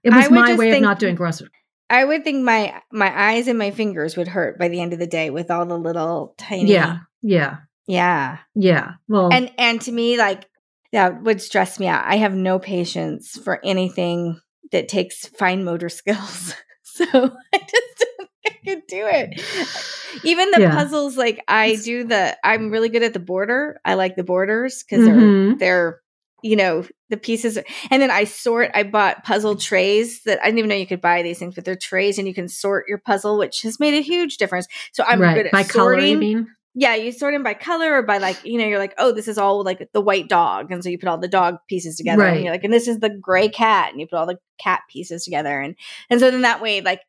[0.03, 1.49] it was my way of not doing grocery
[1.91, 4.99] I would think my my eyes and my fingers would hurt by the end of
[4.99, 6.73] the day with all the little tiny.
[6.73, 8.39] yeah yeah Yeah.
[8.55, 10.49] yeah well And and to me, like
[10.93, 12.05] that would stress me out.
[12.07, 16.55] I have no patience for anything that takes fine motor skills.
[17.13, 20.21] So I just don't think I could do it.
[20.25, 20.75] Even the Yeah.
[20.75, 23.81] puzzles, like I do the I'm really good at the border.
[23.85, 25.59] I like the borders because they're Mhm.
[25.59, 26.01] they're
[26.43, 27.57] you know the pieces
[27.91, 31.01] and then i sort i bought puzzle trays that i didn't even know you could
[31.01, 33.95] buy these things but they're trays and you can sort your puzzle which has made
[33.95, 37.13] a huge difference so i'm right good at by color sorting you mean yeah, you
[37.13, 39.63] sort them by color or by like, you know, you're like, oh, this is all
[39.63, 40.71] like the white dog.
[40.73, 42.23] And so you put all the dog pieces together.
[42.23, 42.35] Right.
[42.35, 43.91] And you're like, and this is the gray cat.
[43.91, 45.61] And you put all the cat pieces together.
[45.61, 45.77] And
[46.09, 47.01] and so then that way, like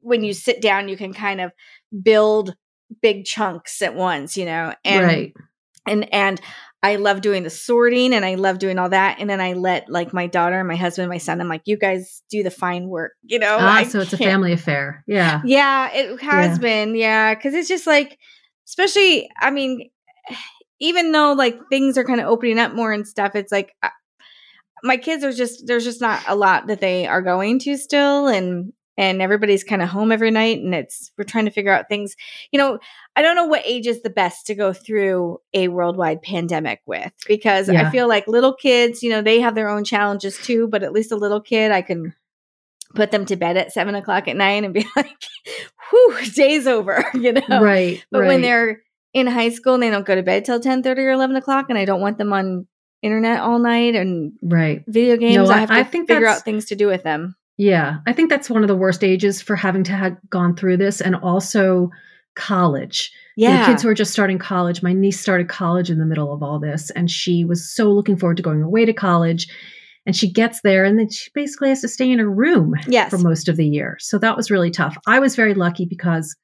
[0.00, 1.52] when you sit down, you can kind of
[2.02, 2.54] build
[3.02, 5.34] big chunks at once, you know, and right.
[5.86, 6.40] and and
[6.82, 9.18] I love doing the sorting and I love doing all that.
[9.20, 12.22] And then I let like my daughter, my husband, my son, I'm like, you guys
[12.30, 13.58] do the fine work, you know?
[13.60, 15.04] Ah, I so it's a family affair.
[15.06, 15.42] Yeah.
[15.44, 16.58] Yeah, it has Yeah.
[16.58, 16.94] been.
[16.94, 17.34] Yeah.
[17.34, 18.18] Cause it's just like,
[18.70, 19.90] especially, I mean,
[20.78, 23.88] even though like things are kind of opening up more and stuff, it's like uh,
[24.84, 28.28] my kids are just, there's just not a lot that they are going to still.
[28.28, 31.88] And, and everybody's kind of home every night and it's, we're trying to figure out
[31.88, 32.14] things,
[32.52, 32.78] you know,
[33.16, 37.12] I don't know what age is the best to go through a worldwide pandemic with
[37.26, 40.84] because I feel like little kids, you know, they have their own challenges too, but
[40.84, 42.14] at least a little kid, I can
[42.94, 45.16] put them to bed at seven o'clock at night and be like,
[45.90, 47.60] whew, day's over, you know?
[47.62, 48.04] Right.
[48.10, 48.26] But right.
[48.28, 48.82] when they're
[49.12, 51.66] in high school and they don't go to bed till 10 30 or 11 o'clock
[51.68, 52.66] and I don't want them on
[53.02, 54.84] internet all night and right.
[54.86, 57.02] video games, No, I I- have to I think figure out things to do with
[57.02, 57.34] them.
[57.56, 60.78] Yeah, I think that's one of the worst ages for having to have gone through
[60.78, 61.90] this, and also
[62.34, 63.12] college.
[63.36, 63.66] Yeah.
[63.66, 64.82] kids who are just starting college.
[64.82, 68.16] My niece started college in the middle of all this, and she was so looking
[68.16, 69.46] forward to going away to college.
[70.10, 73.10] And she gets there, and then she basically has to stay in her room Yes.
[73.10, 73.96] for most of the year.
[74.00, 74.96] So that was really tough.
[75.06, 76.34] I was very lucky because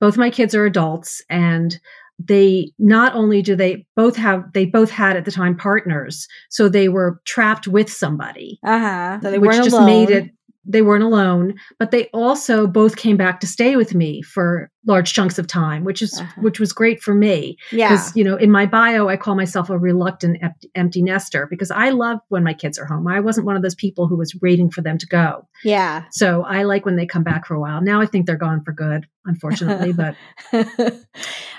[0.00, 1.78] both my kids are adults, and
[2.18, 6.68] they not only do they both have they both had at the time partners, so
[6.68, 9.18] they were trapped with somebody Uh huh.
[9.22, 9.86] So they which weren't just alone.
[9.86, 10.30] made it
[10.70, 15.12] they weren't alone but they also both came back to stay with me for large
[15.14, 16.42] chunks of time which is Uh-huh.
[16.42, 17.88] which was great for me Yeah.
[17.88, 21.70] because you know in my bio i call myself a reluctant empty, empty nester because
[21.70, 24.34] i love when my kids are home i wasn't one of those people who was
[24.42, 26.04] waiting for them to go Yeah.
[26.10, 28.62] so i like when they come back for a while now i think they're gone
[28.62, 30.14] for good unfortunately but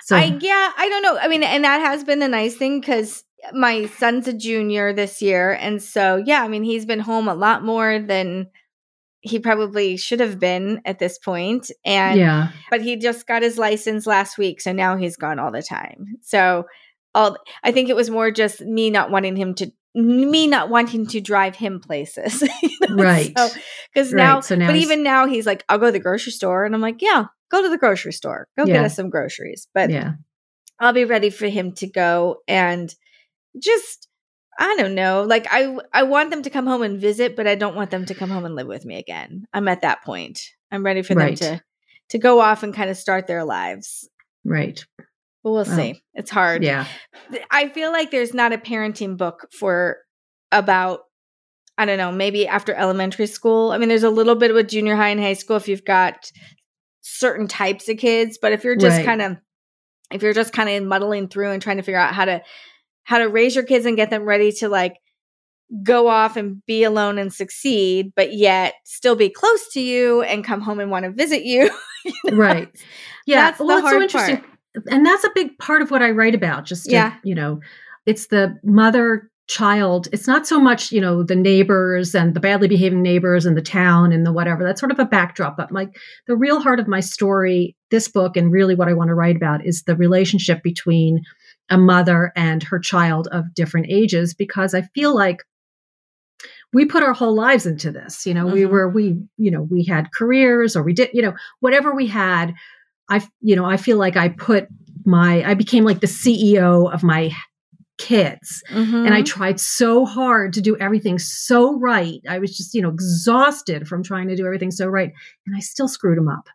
[0.04, 1.18] so I yeah, I don't know.
[1.18, 5.22] I mean, and that has been the nice thing because my son's a junior this
[5.22, 8.48] year, and so yeah, I mean, he's been home a lot more than
[9.22, 13.58] he probably should have been at this point, and yeah but he just got his
[13.58, 16.18] license last week, so now he's gone all the time.
[16.22, 16.66] So,
[17.16, 19.72] all I think it was more just me not wanting him to.
[19.96, 23.04] Me not wanting to drive him places, you know?
[23.04, 23.34] Right.
[23.34, 26.32] Because Right, now, so now but even now, he's like, "I'll go to the grocery
[26.32, 28.48] store," and I'm like, "Yeah, go to the grocery store.
[28.56, 30.14] Go get us some groceries." But yeah
[30.80, 32.94] I'll be ready for him to go and
[33.62, 34.08] just
[34.62, 35.24] I don't know.
[35.24, 38.06] Like I I want them to come home and visit, but I don't want them
[38.06, 39.46] to come home and live with me again.
[39.54, 40.42] I'm at that point.
[40.72, 41.40] I'm ready for Right.
[41.40, 41.64] them to
[42.10, 44.10] to go off and kind of start their lives.
[44.44, 44.84] right
[45.44, 46.04] But we'll Well, see.
[46.14, 46.64] It's hard.
[46.64, 46.86] yeah
[47.50, 49.98] I feel like there's not a parenting book for
[50.52, 51.02] about
[51.78, 53.72] I don't know, maybe after elementary school.
[53.72, 56.30] I mean, there's a little bit with junior high and high school if you've got
[57.00, 59.06] certain types of kids, but if you're just Right.
[59.06, 59.38] kind of
[60.12, 62.42] if you're just kind of muddling through and trying to figure out how to
[63.10, 64.98] how to raise your kids and get them ready to like
[65.84, 70.44] go off and be alone and succeed, but yet still be close to you and
[70.44, 71.70] come home and want to visit you.
[72.06, 72.38] you know?
[72.38, 72.70] right
[73.26, 74.86] yeah That's well it's so interesting part.
[74.90, 77.16] and that's a big part of what i write about just to, Yeah.
[77.24, 77.60] you know
[78.06, 82.68] it's the mother child it's not so much you know the neighbors and the badly
[82.70, 85.90] behaving neighbors and the town and the whatever that's sort of a backdrop but like
[86.28, 89.36] the real heart of my story this book and really what i want to write
[89.36, 91.22] about is the relationship between
[91.70, 95.44] a mother and her child of different ages because i feel like
[96.74, 98.70] we put our whole lives into this you know we Mhm.
[98.70, 102.54] were we you know we had careers or we did you know whatever we had
[103.10, 104.68] i you know i feel like i put
[105.06, 107.32] my i became like the ceo of my
[107.98, 109.26] kids and i Mhm.
[109.26, 114.04] tried so hard to do everything so right i was just you know exhausted from
[114.04, 115.12] trying to do everything so right
[115.46, 116.48] and i still screwed them up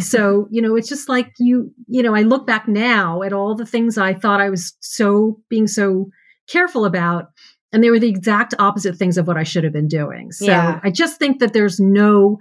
[0.00, 3.54] so you know it's just like you you know i look back now at all
[3.54, 6.08] the things i thought i was so being so
[6.48, 7.26] careful about
[7.72, 10.46] and they were the exact opposite things of what i should have been doing so
[10.46, 10.80] Yeah.
[10.82, 12.38] i just think that there's no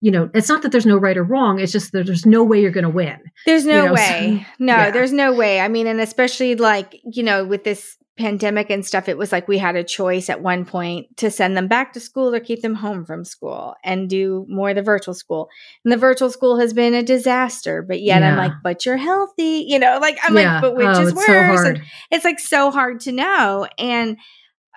[0.00, 2.42] you know it's not that there's no right or wrong it's just that there's no
[2.42, 4.46] way you're going to win There's no you know, way.
[4.58, 4.90] no, yeah.
[4.90, 5.60] there's no way.
[5.60, 9.48] I mean, and especially like, you know, with this pandemic and stuff, it was like
[9.48, 12.60] we had a choice at one point to send them back to school or keep
[12.60, 15.48] them home from school and do more of the virtual school.
[15.84, 19.64] And the virtual school has been a disaster, but yet I'm like, but you're healthy,
[19.66, 21.62] you know, like I'm yeah like, but which oh, is it's worse?
[21.62, 21.74] so
[22.10, 23.66] it's like so hard to know.
[23.78, 24.18] And,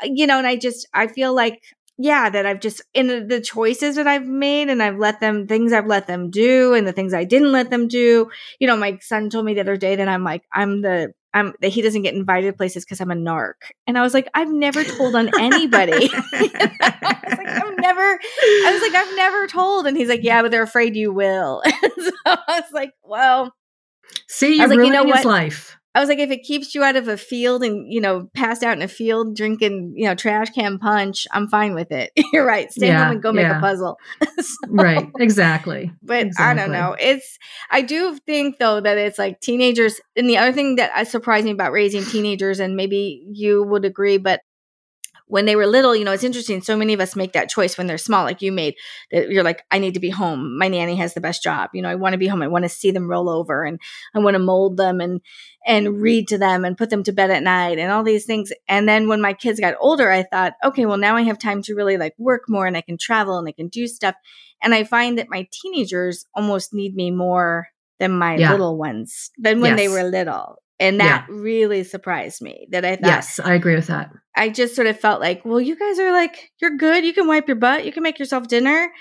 [0.01, 1.61] uh, you know, and I just, I feel like,
[1.97, 5.47] yeah, that I've just, in the, the choices that I've made and I've let them,
[5.47, 8.29] things I've let them do and the things I didn't let them do.
[8.59, 11.53] You know, my son told me the other day that I'm like, I'm the, I'm
[11.61, 13.53] that he doesn't get invited to places because I'm a narc.
[13.87, 16.05] And I was like, I've never told on anybody.
[16.05, 16.23] You know?
[16.31, 19.87] I was like, I've never, I was like, I've never told.
[19.87, 21.61] And he's like, yeah, but they're afraid you will.
[21.83, 23.53] And so I was like, well,
[24.27, 26.83] see you're like, you know ruining his life I was like, if it keeps you
[26.83, 30.15] out of a field and, you know, passed out in a field drinking, you know,
[30.15, 32.11] trash can punch, I'm fine with it.
[32.33, 32.71] You're right.
[32.71, 33.57] Stay Yeah, home and go make yeah.
[33.57, 33.97] a puzzle.
[34.41, 35.07] So- right.
[35.19, 35.91] Exactly.
[36.01, 36.95] But I don't know.
[36.99, 37.37] It's,
[37.69, 40.01] I do think though that it's like teenagers.
[40.15, 44.17] And the other thing that surprised me about raising teenagers, and maybe you would agree,
[44.17, 44.41] but
[45.27, 46.61] when they were little, you know, it's interesting.
[46.61, 48.75] So many of us make that choice when they're small, like you made,
[49.11, 50.57] that you're like, I need to be home.
[50.57, 51.69] My nanny has the best job.
[51.73, 52.41] You know, I want to be home.
[52.41, 53.79] I want to see them roll over and
[54.13, 55.21] I want to mold them and,
[55.65, 58.51] and read to them and put them to bed at night and all these things.
[58.67, 61.61] And then when my kids got older, I thought, okay, well, now I have time
[61.63, 64.15] to really like work more and I can travel and I can do stuff.
[64.61, 67.69] And I find that my teenagers almost need me more
[67.99, 68.51] than my Yeah.
[68.51, 70.57] little ones than when they were little.
[70.79, 74.11] And that really surprised me that I thought, Yes, I agree with that.
[74.35, 77.05] I just sort of felt like, well, you guys are like, you're good.
[77.05, 77.85] You can wipe your butt.
[77.85, 78.91] You can make yourself dinner.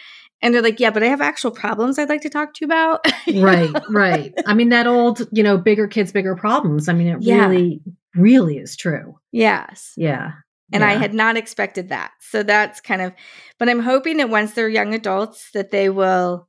[0.43, 2.66] And they're like, yeah, but I have actual problems I'd like to talk to you
[2.66, 3.07] about.
[3.35, 4.35] Right, right.
[4.47, 6.89] I mean, that old, you know, bigger kids, bigger problems.
[6.89, 7.47] I mean, it Yeah.
[7.49, 7.81] really,
[8.14, 9.18] really is true.
[9.31, 9.93] yes.
[9.97, 10.33] Yeah.
[10.75, 12.12] And I had not expected that.
[12.20, 13.12] So that's kind of,
[13.59, 16.49] but I'm hoping that once they're young adults, that they will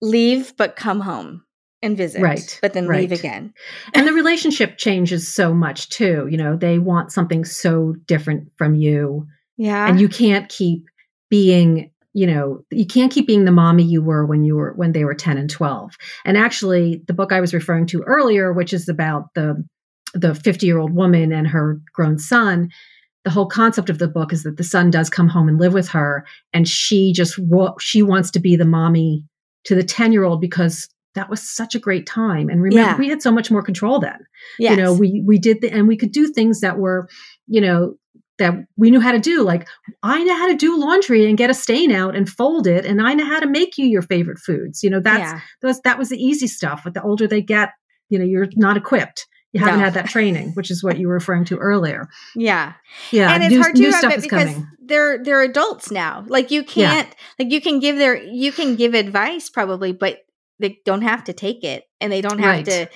[0.00, 1.42] leave but come home
[1.82, 2.20] and visit.
[2.22, 3.54] Right, But then leave again.
[3.94, 6.26] and the relationship changes so much too.
[6.30, 9.26] You know, they want something so different from you.
[9.56, 9.88] Yeah.
[9.88, 10.84] and you can't keep
[11.30, 14.92] being you know you can't keep being the mommy you were when you were when
[14.92, 18.72] they were 10 and 12 and actually the book i was referring to earlier which
[18.72, 19.62] is about the
[20.14, 22.70] the 50 year old woman and her grown son
[23.24, 25.74] the whole concept of the book is that the son does come home and live
[25.74, 27.38] with her and she just
[27.80, 29.24] she wants to be the mommy
[29.64, 32.96] to the 10 year old because that was such a great time and remember Yeah.
[32.98, 34.18] we had so much more control then
[34.58, 34.76] yes.
[34.76, 37.08] you know we we did the, and we could do things that were
[37.46, 37.94] you know
[38.38, 39.66] that we knew how to do like
[40.02, 43.00] i know how to do laundry and get a stain out and fold it and
[43.02, 45.40] i know how to make you your favorite foods you know that's yeah.
[45.62, 47.70] those that was the easy stuff but the older they get
[48.10, 49.84] you know you're not equipped you haven't No.
[49.86, 52.06] had that training which is what you were referring to earlier
[52.36, 52.74] Yeah.
[53.10, 56.24] yeah and it's new, hard to have stuff it because coming they're they're adults now.
[56.28, 60.20] Like you can't like you can give their you can give advice probably, but
[60.58, 62.64] they don't have to take it and they don't have Right.
[62.66, 62.88] to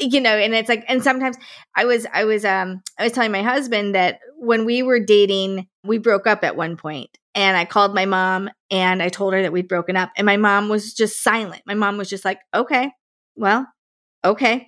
[0.00, 1.36] you know and it's like and sometimes
[1.76, 5.66] i was i was um i was telling my husband that when we were dating
[5.84, 9.42] we broke up at one point and i called my mom and i told her
[9.42, 12.38] that we'd broken up and my mom was just silent my mom was just like
[12.54, 12.90] okay
[13.36, 13.66] well
[14.24, 14.66] okay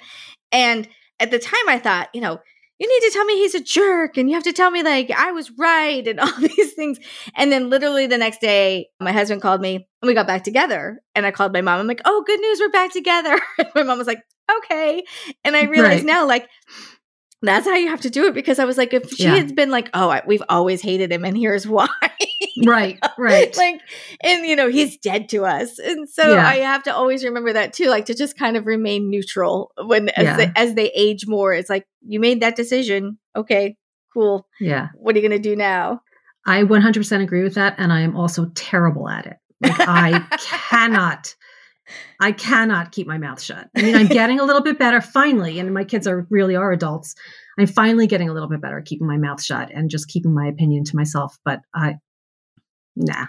[0.50, 0.88] and
[1.20, 2.38] at the time i thought you know
[2.80, 5.10] you need to tell me he's a jerk and you have to tell me like
[5.10, 6.98] I was right and all these things.
[7.36, 11.00] And then literally the next day, my husband called me and we got back together.
[11.14, 11.78] And I called my mom.
[11.78, 13.38] I'm like, oh, good news, we're back together.
[13.74, 14.22] My mom was like,
[14.58, 15.04] okay.
[15.44, 16.04] And I realized Right.
[16.06, 16.48] now, like,
[17.42, 19.36] that's how you have to do it because I was like, if she Yeah.
[19.36, 21.88] had been like, oh, I, we've always hated him and here's why.
[22.66, 23.80] right right like,
[24.22, 25.78] and you know, he's dead to us.
[25.78, 26.46] And so Yeah.
[26.46, 30.08] I have to always remember that too, like to just kind of remain neutral when
[30.10, 30.36] as, Yeah.
[30.36, 31.52] they, as they age more.
[31.54, 33.18] It's like, you made that decision.
[33.36, 33.76] Okay,
[34.12, 34.46] cool.
[34.60, 36.00] yeah What are you going to do now?
[36.46, 40.18] i 100% agree with that and i am also terrible at it like i
[40.70, 41.34] cannot
[42.20, 43.68] I cannot keep my mouth shut.
[43.76, 46.72] I mean, I'm getting a little bit better finally, and my kids are really are
[46.72, 47.14] adults.
[47.58, 50.34] I'm finally getting a little bit better at keeping my mouth shut and just keeping
[50.34, 51.36] my opinion to myself.
[51.44, 51.96] But I,
[52.96, 53.26] nah,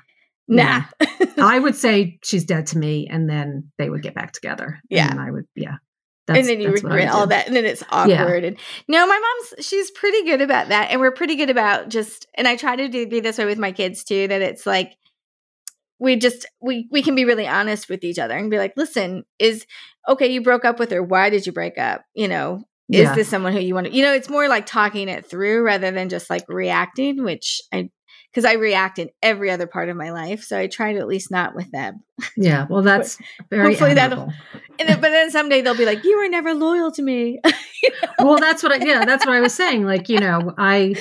[0.51, 0.84] Nah.
[1.38, 4.80] I would say she's dead to me, and then they would get back together.
[4.89, 5.09] Yeah.
[5.09, 5.78] and I would, yeah.
[6.28, 8.43] and then you that's regret all that, and then it's awkward.
[8.43, 8.57] And
[8.88, 12.28] no, my mom's she's pretty good about that, and we're pretty good about just.
[12.36, 14.28] And I try to do, be this way with my kids too.
[14.28, 14.97] That it's like
[16.02, 19.24] we just we we can be really honest with each other and be like, listen,
[19.39, 19.66] is
[20.10, 20.28] okay.
[20.28, 21.02] You broke up with her.
[21.04, 22.04] Why did you break up?
[22.16, 23.16] You know, is Yeah.
[23.16, 23.93] this someone who you want to?
[23.93, 27.89] You know, it's more like talking it through rather than just like reacting, which I.
[28.34, 31.08] Because I react in every other part of my life, so I try to at
[31.08, 32.02] least not with them.
[32.38, 33.18] Yeah, well, that's
[33.49, 34.32] very Hopefully that'll-
[34.80, 37.41] And then, but then someday they'll be like, "You were never loyal to me."
[38.20, 40.93] well that's what i yeah that's what i was saying like you know i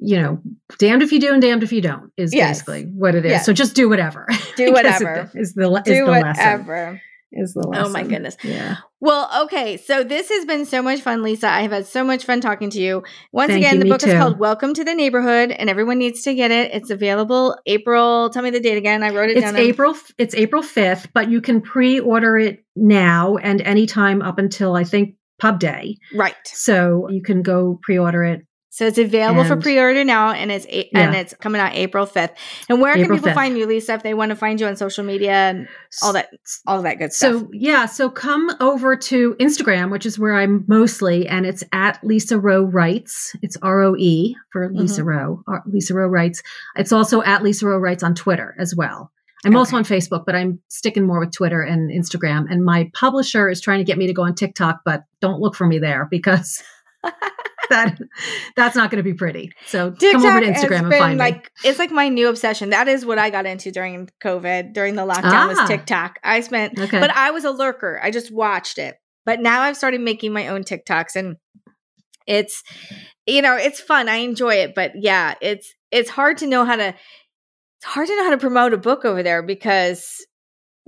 [0.00, 0.40] you know
[0.78, 2.58] damned if you do and damned if you don't is Yes.
[2.58, 3.46] basically what it is Yes.
[3.46, 4.26] so just do whatever
[4.56, 5.30] Do whatever.
[5.34, 7.00] is the is Do the lesson whatever.
[7.32, 8.36] is the lesson Oh my goodness.
[8.42, 9.76] yeah Well, okay.
[9.76, 11.46] So this has been so much fun, Lisa.
[11.48, 13.04] I have had so much fun talking to you.
[13.30, 16.22] Once Thank again, you, the book is called Welcome to the Neighborhood, and everyone needs
[16.22, 16.72] to get it.
[16.74, 18.28] It's available April.
[18.30, 19.04] Tell me the date again.
[19.04, 19.54] I wrote it it's down.
[19.54, 24.74] on- april it's april 5th but you can pre-order it now and anytime up until
[24.74, 26.34] i think pub day Right.
[26.44, 30.88] so you can go pre-order it So it's available for pre-order now, and it's a-
[30.94, 32.32] and it's coming out April fifth.
[32.68, 33.34] And where April can people 5th.
[33.34, 35.68] find you, Lisa, if they want to find you on social media and
[36.02, 36.28] all that,
[36.66, 37.32] all that good stuff?
[37.40, 41.98] So yeah, so come over to Instagram, which is where I'm mostly, and it's at
[42.04, 43.34] Lisa Roe Writes.
[43.42, 45.08] It's R O E for Lisa Mm-hmm.
[45.08, 45.42] Roe.
[45.48, 46.42] Or Lisa Roe Writes.
[46.76, 49.10] It's also at Lisa Roe Writes on Twitter as well.
[49.44, 49.58] I'm okay.
[49.58, 52.46] also on Facebook, but I'm sticking more with Twitter and Instagram.
[52.50, 55.54] And my publisher is trying to get me to go on TikTok, but don't look
[55.54, 56.62] for me there because
[57.70, 57.98] that
[58.56, 59.52] that's not going to be pretty.
[59.66, 61.70] So TikTok come over to Instagram and find like, me.
[61.70, 62.70] It's like my new obsession.
[62.70, 65.46] That is what I got into during COVID, during the lockdown ah.
[65.48, 66.18] was TikTok.
[66.22, 67.00] I spent, okay.
[67.00, 68.00] but I was a lurker.
[68.02, 68.96] I just watched it.
[69.24, 71.36] But now I've started making my own TikToks and
[72.26, 72.62] it's,
[73.26, 74.08] you know, it's fun.
[74.08, 74.74] I enjoy it.
[74.74, 78.38] But yeah, it's, it's hard to know how to, it's hard to know how to
[78.38, 80.26] promote a book over there because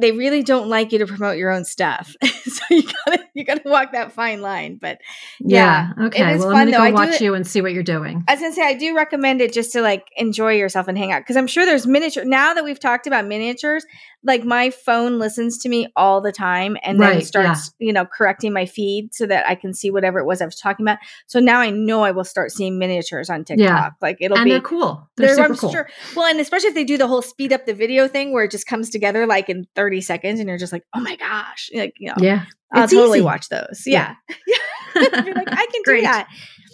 [0.01, 2.14] they really don't like you to promote your own stuff.
[2.44, 4.78] so you gotta you gotta walk that fine line.
[4.80, 4.98] But
[5.38, 6.36] yeah, yeah okay.
[6.36, 7.07] well, fun, I'm gonna go though.
[7.07, 8.24] watch you and see what you're doing.
[8.28, 11.12] I was gonna say I do recommend it just to like enjoy yourself and hang
[11.12, 12.24] out because I'm sure there's miniature.
[12.24, 13.84] Now that we've talked about miniatures,
[14.23, 17.87] like my phone listens to me all the time and right, then starts yeah.
[17.87, 20.57] you know correcting my feed so that I can see whatever it was I was
[20.57, 20.99] talking about.
[21.27, 23.66] So now I know I will start seeing miniatures on TikTok.
[23.66, 23.91] Yeah.
[24.01, 25.09] Like it'll and be they're cool.
[25.16, 25.73] They're, they're I'm cool.
[25.73, 25.89] Sure.
[26.14, 28.51] Well, and especially if they do the whole speed up the video thing where it
[28.51, 31.95] just comes together like in 30 seconds and you're just like, oh my gosh, like
[31.99, 33.25] you know, yeah, I'll it's totally easy.
[33.25, 33.85] watch those.
[33.87, 34.14] Yeah,
[34.47, 34.57] yeah.
[35.25, 36.29] you're like I can do that.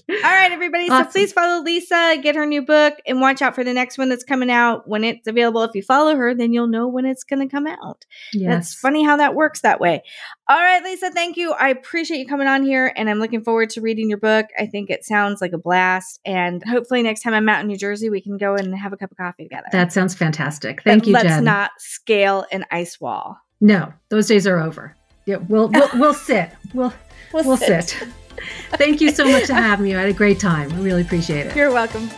[0.08, 0.88] All right, everybody.
[0.88, 1.06] Awesome.
[1.06, 4.08] So please follow Lisa, get her new book, and watch out for the next one
[4.08, 5.62] that's coming out when it's available.
[5.62, 8.04] If you follow her, then you'll know when it's going to come out.
[8.32, 8.48] Yes.
[8.48, 10.04] That's funny how that works that way.
[10.48, 11.52] All right, Lisa, thank you.
[11.52, 14.46] I appreciate you coming on here, and I'm looking forward to reading your book.
[14.56, 17.76] I think it sounds like a blast, and hopefully next time I'm out in New
[17.76, 19.66] Jersey, we can go and have a cup of coffee together.
[19.72, 20.82] That sounds fantastic.
[20.84, 21.44] Thank but you, let's Jen.
[21.44, 23.38] not scale an ice wall.
[23.60, 24.94] No, those days are over.
[25.24, 26.50] Yeah, we'll we'll, we'll sit.
[26.72, 26.92] We'll
[27.32, 27.88] we'll, we'll sit.
[27.88, 28.08] sit.
[28.72, 29.94] Thank you so much for having me.
[29.94, 30.72] I had a great time.
[30.72, 31.56] I really appreciate it.
[31.56, 32.08] You're welcome.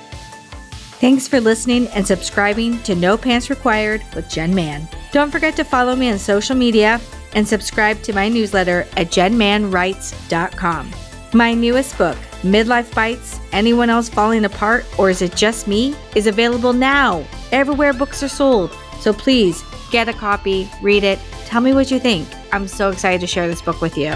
[1.00, 4.88] Thanks for listening and subscribing to No Pants Required with Jen Mann.
[5.12, 7.00] Don't forget to follow me on social media
[7.34, 10.90] and subscribe to my newsletter at jenmannwrites.com.
[11.34, 15.94] My newest book, Midlife Bites Anyone Else Falling Apart or Is It Just Me?
[16.16, 18.76] is available now everywhere books are sold.
[19.00, 22.28] So please get a copy, read it, tell me what you think.
[22.52, 24.12] I'm so excited to share this book with you.